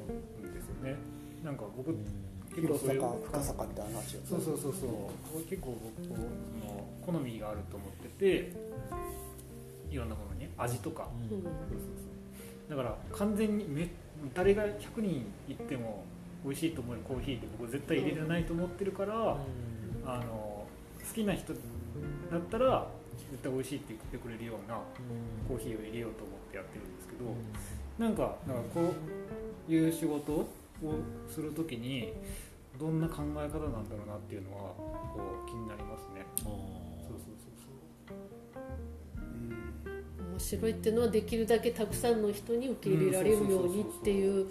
[0.43, 0.97] うんですよね。
[1.45, 1.95] なんか僕、
[2.55, 4.87] 広さそういうか深さかみたいな話をそうそうそうそ
[5.37, 5.43] う。
[5.49, 6.18] 結構僕その
[7.05, 8.53] 好みがあると思ってて
[9.91, 11.37] いろんなものにね味とか、うん。
[11.39, 11.53] うんそうそう
[12.68, 12.76] そう。
[12.76, 13.89] だから完全にめ
[14.35, 16.05] 誰が100人行っても
[16.45, 19.37] 美味しいと思えるコーヒーって僕絶対入れれないと思ってるから、
[20.05, 20.66] あの
[21.09, 21.55] 好きな人
[22.30, 22.86] だったら
[23.30, 24.78] 絶対美味しいって言ってくれるような
[25.49, 27.24] コーヒーを入れようと思ってやってるんですけど、
[27.99, 28.36] なんかか
[28.72, 28.95] こ
[29.68, 30.47] ういう仕事を
[31.28, 32.12] するときに
[32.78, 36.24] どんな考え方なんだろうなっていうのはこう気になりますね。
[36.36, 36.59] そうそう
[40.30, 44.47] 面白いっていうのはできるだけたくさんの人に受け入れられるようにっていう。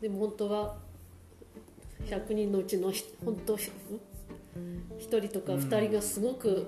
[0.00, 0.76] でも本当は
[2.04, 3.56] 100人のうちのひ本当
[4.98, 6.66] 1人とか2人がすごく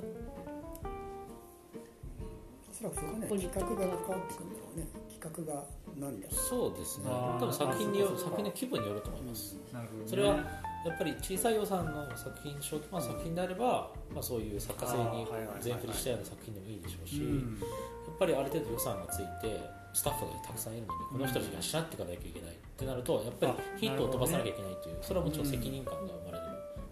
[2.71, 5.65] おそらくそこはね企画が関わってくるんだろうね企画が
[5.99, 7.11] 何そうですね。
[7.11, 10.09] 多分作品によあそうかそうか作品の規模によると思います、そうなるほどね。
[10.09, 10.37] それは
[10.81, 15.27] やっぱり小さい予算の作品小規模な作品であれば、まあ、そういう作家性に
[15.61, 17.61] 全振りしたような作品でもいいでしょうし、うん。
[17.61, 19.61] やっぱりある程度予算がついて
[19.93, 26.45] スタッフがたくさんいるのでこの人たち養っていかなきゃいけないってなるとやっぱりヒットを飛ばさなきゃいけないというそれはもちろん責任感が生まれる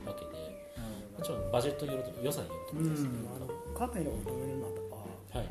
[0.05, 0.38] わけで
[1.19, 4.79] もちろんバジェットによると予算によると思いますけど、うあのカフェを求めるのは
[5.35, 5.49] はい、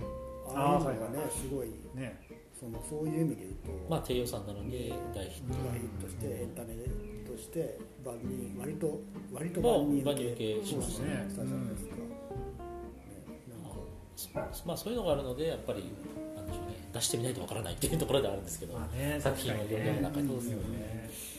[0.55, 2.19] ああいうのがね、すごいね。
[2.59, 3.53] そのそういう意味で言う
[3.85, 6.73] と、まあ低予算なので大ヒット大ヒットしてエンタメ
[7.29, 8.99] として万人割と
[9.31, 12.01] 割とまあ万人受けしましたねねしたじゃないですか、ね
[14.33, 14.57] なんか。
[14.65, 15.83] まあそういうのがあるのでやっぱり
[16.35, 16.89] なんでしょうね。
[16.93, 19.19] 出してみないとわからないっていうところではあるんですけど、まあね。
[19.19, 20.27] 作品を読んでる中に。
[20.27, 21.36] そうですよね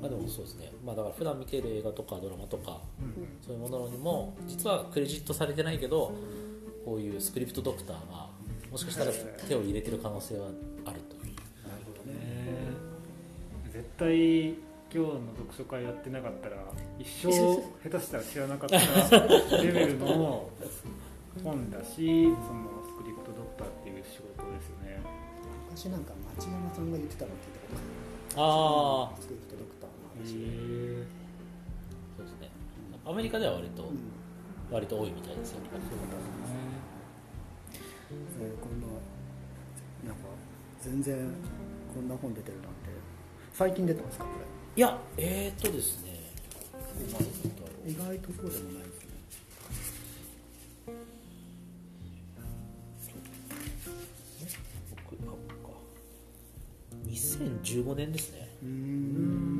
[0.00, 0.72] まあでもそうですね。
[0.84, 3.28] まあだから普段見てる映画とかドラマとかうん。
[3.44, 6.12] そういうものにも実はクレジットされてないけど
[6.84, 8.28] こういうスクリプトドクターが
[8.70, 9.10] もしかしたら
[9.48, 10.48] 手を入れてる可能性は
[10.84, 11.16] あると。
[11.26, 11.34] いう
[11.66, 12.14] なるほどね。
[12.14, 12.22] ね
[13.72, 16.56] 絶対今日の読書会やってなかったら
[16.98, 18.78] 一生下手したら知らなかった
[19.58, 20.48] レベルの
[21.42, 25.02] 本だしそのスクリプトドクターっていう仕事ですよね。
[25.68, 27.82] 昔なんか町山さんが言ってたの聞いたこ
[28.36, 29.85] とあああるスクリプトドクター
[30.18, 30.32] の話、
[32.16, 32.50] そうですね。
[33.04, 34.16] アメリカでは割と、うん。
[34.70, 35.58] 割と多いみたいですよ。
[38.38, 38.86] えーこんな
[40.06, 40.28] なんか
[40.80, 41.16] 全然
[41.94, 42.70] こんな本出てるなんて。
[43.52, 44.30] 最近出たんですかこ
[44.76, 46.20] いやえー、っとですね。
[47.86, 49.06] れ意外とそうでもないですね。
[54.90, 55.32] 僕あ
[55.66, 55.70] か。
[57.06, 58.48] 2015年ですね。
[58.62, 59.55] うん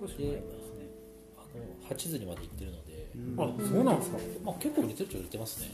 [0.00, 0.88] 少し前ですね。
[1.36, 4.18] あの八図にまで行ってるので、あそうなんですか？
[4.44, 5.70] まあ、結構売れてるっちゃ売れてますね。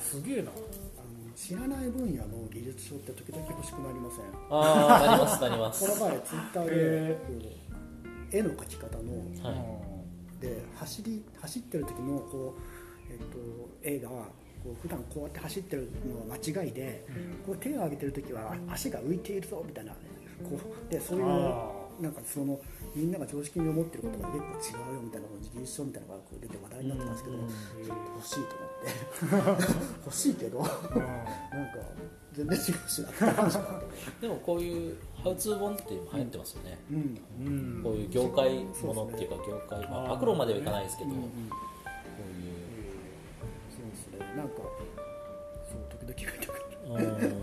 [0.00, 0.50] すげえな。
[0.50, 4.24] あの知らない分野の技術書って時々欲しくなりません？
[4.50, 10.42] ああなりますなりまこすの前ツイッターでへこう絵の描き方のはい。
[10.42, 13.38] で走り走ってる時のこう、えっと、
[13.84, 14.26] 絵がこ
[14.66, 17.06] う普段こうやって走ってるのは間違いで
[17.46, 19.98] こう手を上げてる時は足が浮いているぞみたいなね
[20.42, 21.70] こうでそういうあ
[22.00, 22.60] なんかその
[22.94, 27.48] みんなが常識に思ってることが結構違うよみたいな技術書みたいなのがこう出て話題になってたんですけどうん。
[27.48, 29.64] ちょっと欲しいと思って。
[30.04, 30.78] 欲しいけどなんか
[32.32, 34.26] 全然違うしなって話があって。
[34.26, 37.20] でもこういうハウツー本って流行ってますよね、うん。
[37.46, 37.82] うん。
[37.82, 41.28] こういう業界ものっていうか業界、まあ、暴露まではいかないですけど、うんうんこ
[43.70, 44.36] そうですね。
[44.36, 44.56] なんか
[45.70, 47.42] そう時々見たくういう、うん。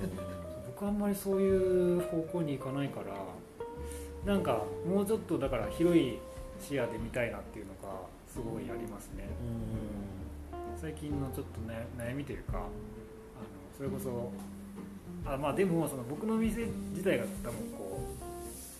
[0.68, 3.16] 僕あんまりそういう方向に行かないから
[4.26, 6.18] なんかもうちょっとだから広い
[6.60, 7.96] 視野で見たいなっていうのが
[8.28, 9.28] すごいありますね。
[9.44, 9.76] う
[10.16, 10.20] ん
[10.80, 12.68] 最近のちょっと、ね、悩みというかあの
[13.76, 14.32] それこそ
[15.26, 18.00] あまあでもその僕の店自体が多分こ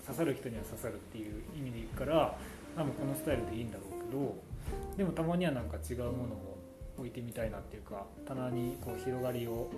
[0.04, 2.38] う刺さる人には刺さるっていう意味でいくから
[2.78, 4.36] 多分このスタイルでいいんだろうけど
[4.98, 6.58] でもたまにはなんか違うものを
[6.98, 9.70] 置いてみたいなっていうか棚にこう広がりを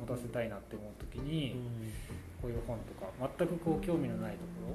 [0.00, 1.56] 持たせたいなって思う時に、
[2.42, 3.06] こういう本とか
[3.38, 4.74] 全くこう興味のないとこ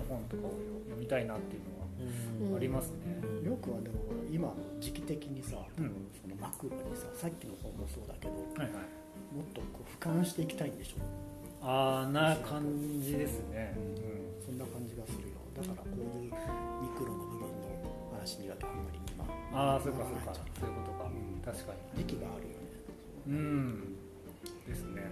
[0.00, 0.54] の本とかを
[0.86, 1.62] 読みたいなっていう
[2.46, 3.18] のはありますね。
[3.44, 3.98] よくはでも
[4.30, 5.90] 今の時期的にさ、うん。
[6.22, 8.70] そのマクロにささっきの本もそうだけどもはいはい。
[8.70, 8.74] っ
[9.52, 11.02] とこう俯瞰していきたいんでしょ？
[11.62, 12.62] あーな感
[13.02, 13.74] じですね。
[14.46, 15.36] そんな感じがするよ。
[15.56, 16.30] だからこういうミ
[16.96, 20.32] クロの部分の話にはあんまり今ああそうかそうか。
[20.58, 21.42] そういうことか、うん。
[21.42, 22.64] 確か時期があるよね。
[23.26, 23.96] にうん。
[24.66, 25.02] ですね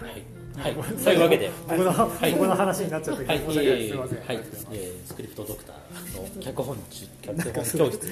[0.00, 1.50] はい、はい、そういうわけで。
[1.68, 1.90] 僕の、
[2.26, 2.32] い。
[2.32, 3.88] 僕の話になっちゃったはい、けど、申し訳ない。
[3.88, 8.06] すいません、はい、えースクリプトドクターの 脚本中脚本教室。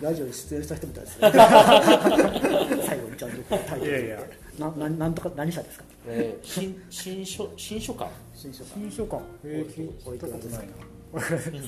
[0.02, 1.30] ラジオに出演した人みたいですね。
[2.86, 4.20] 最後にちゃんとタイトルいやいや。
[4.58, 5.84] なななんとか何社ですか？
[6.06, 8.10] えー新新書新書館。
[8.34, 9.22] 新書か新書館。
[9.44, 10.64] えー、聞いおいたくらですか
[11.12, 11.64] ことないな。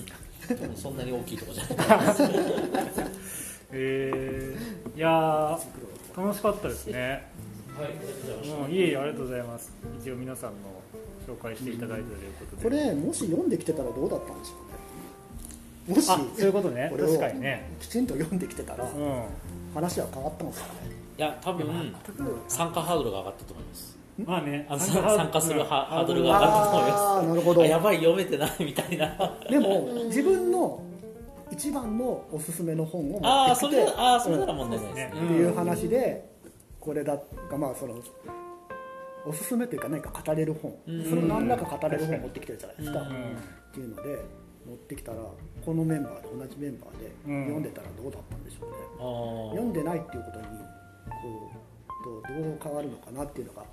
[0.68, 1.76] うんそんなに大きいとこじゃない。
[3.72, 7.30] えー、いやー楽しかったですね
[7.78, 9.72] はい、ありがとうございえいえありがとうございます。
[10.00, 10.56] 一応皆さんの
[11.26, 12.62] 紹介していただいたということで。
[12.62, 14.52] これもし読んできてたらどうだったんでしょ
[15.88, 15.94] うね。
[15.96, 16.88] もしあそういうことね。
[16.90, 17.70] これを確かにね。
[17.80, 19.22] きちんと読んできてたらうん。
[19.74, 20.72] 話は変わったんですかね。
[21.16, 21.94] たいや多分
[22.48, 23.98] 参加ハードルが上がったと思います。
[24.26, 25.96] まあねあの参加参加するハうん。
[25.96, 27.00] ハードルが上がったと思います。
[27.00, 27.62] ああなるほど。
[27.62, 29.38] あやばい読めてないみたいな。
[29.48, 30.82] でも自分の
[31.50, 35.12] 一番のおすすめの本を持ああそってきてれああそれなら問題ないですね。
[35.14, 35.24] うん。
[35.26, 36.29] っていう話で
[36.80, 37.16] これだ
[37.50, 37.94] がまあその
[39.26, 40.74] おすすめというか何か語れる本。
[40.86, 41.04] うん。
[41.04, 43.00] それ何らか語れる本持ってきてるじゃないですか。
[43.00, 43.06] うん。
[43.06, 43.10] っ
[43.72, 44.02] ていうので
[44.66, 45.18] 持ってきたら
[45.64, 47.44] このメンバーで同じメンバーでうん。
[47.44, 48.76] 読んでたらどうだったんでしょうね。
[49.56, 50.46] 読んでないっていうことに
[51.06, 53.64] こうどうどう変わるのかなっていうのが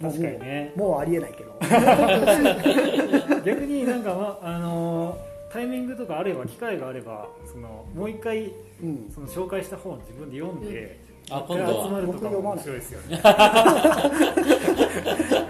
[0.00, 0.72] 確かにね。
[0.76, 1.58] もうもうありえないけど。
[3.44, 8.50] 逆になんか、まあのータイミングとかあれば機会があればそのもう一回
[8.82, 9.10] うん。
[9.14, 10.98] その紹介した本を自分で読んで、
[11.30, 12.64] あもう一回集まるとかも面僕読まない。
[12.64, 13.16] 白いですよね。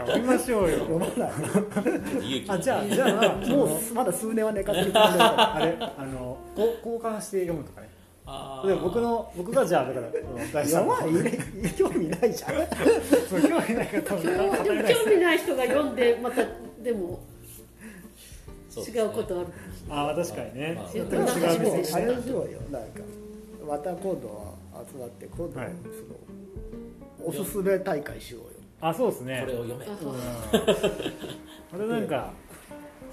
[0.06, 0.78] 読みましょうよ。
[0.80, 1.32] 読まない。
[2.36, 3.10] 勇気あじゃあじゃあ
[3.48, 7.88] もうまだ数年は寝かせるあれ あの交換して読むとかね。
[8.24, 10.06] あで僕の僕がじゃあだから
[10.52, 11.72] 大やばい。
[11.76, 12.52] 興味ないじゃん。
[12.52, 14.18] 興味ない方興
[15.10, 16.42] 味ない人が読んでまた
[16.82, 17.18] でも
[18.76, 19.46] 違うことある
[19.90, 20.74] ああ確かにね。
[20.76, 22.60] まあ全く違う目線あれししてようよ。
[22.70, 23.00] なんか
[23.68, 24.51] また今度は
[24.92, 25.74] 集まって今度ははい。
[27.20, 28.48] そのおすすめ大会しようよ。
[28.80, 29.40] あそうですね。
[29.44, 29.86] これを読め。
[29.86, 29.90] あ
[31.72, 32.32] また なんか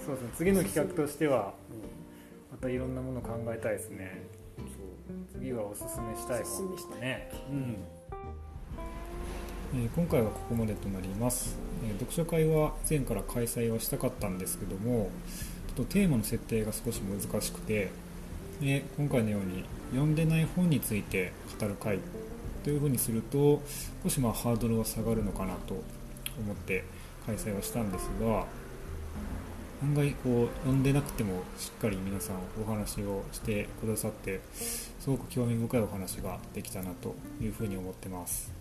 [0.05, 0.29] そうですね。
[0.35, 1.53] 次の企画としては
[2.51, 4.23] またいろんなもの考えたいですね。
[5.33, 6.61] 次はおすすめしたいおす
[6.99, 7.31] ね。
[7.51, 7.77] うん。
[9.75, 15.11] えー今回はここまでとなります、えー読書会は以前から開催はしたかったんですけども
[15.67, 17.89] ちょっとテーマの設定が少し難しくて
[18.61, 21.99] で今回のように読んでない本について語る会
[22.63, 23.61] というふうにすると
[24.03, 25.73] 少しまあハードルは下がるのかなと
[26.39, 26.83] 思って
[27.25, 28.45] 開催はしたんですが
[29.81, 38.51] 案外こう読んでなくてもしっかり皆さんお話をしてくださってすごく興味深いお話ができたなというふうに思ってます。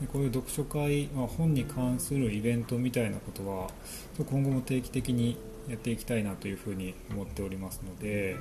[0.00, 3.68] でこういう読書会、まあ、本に関するイベントみたいなことは
[4.18, 5.36] 今後も定期的に
[5.68, 8.36] やっていきたいなというふうに思っておりますので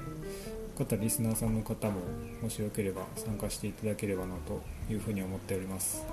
[0.74, 2.00] 方リスナーさんの方も
[2.42, 4.62] もしよければ参加していただければなと
[4.92, 6.06] いうふうに思っております。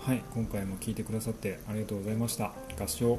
[0.00, 0.22] はい。
[0.34, 2.52] 今回も聴いてくださってありがとうございました。
[2.78, 3.18] 合唱。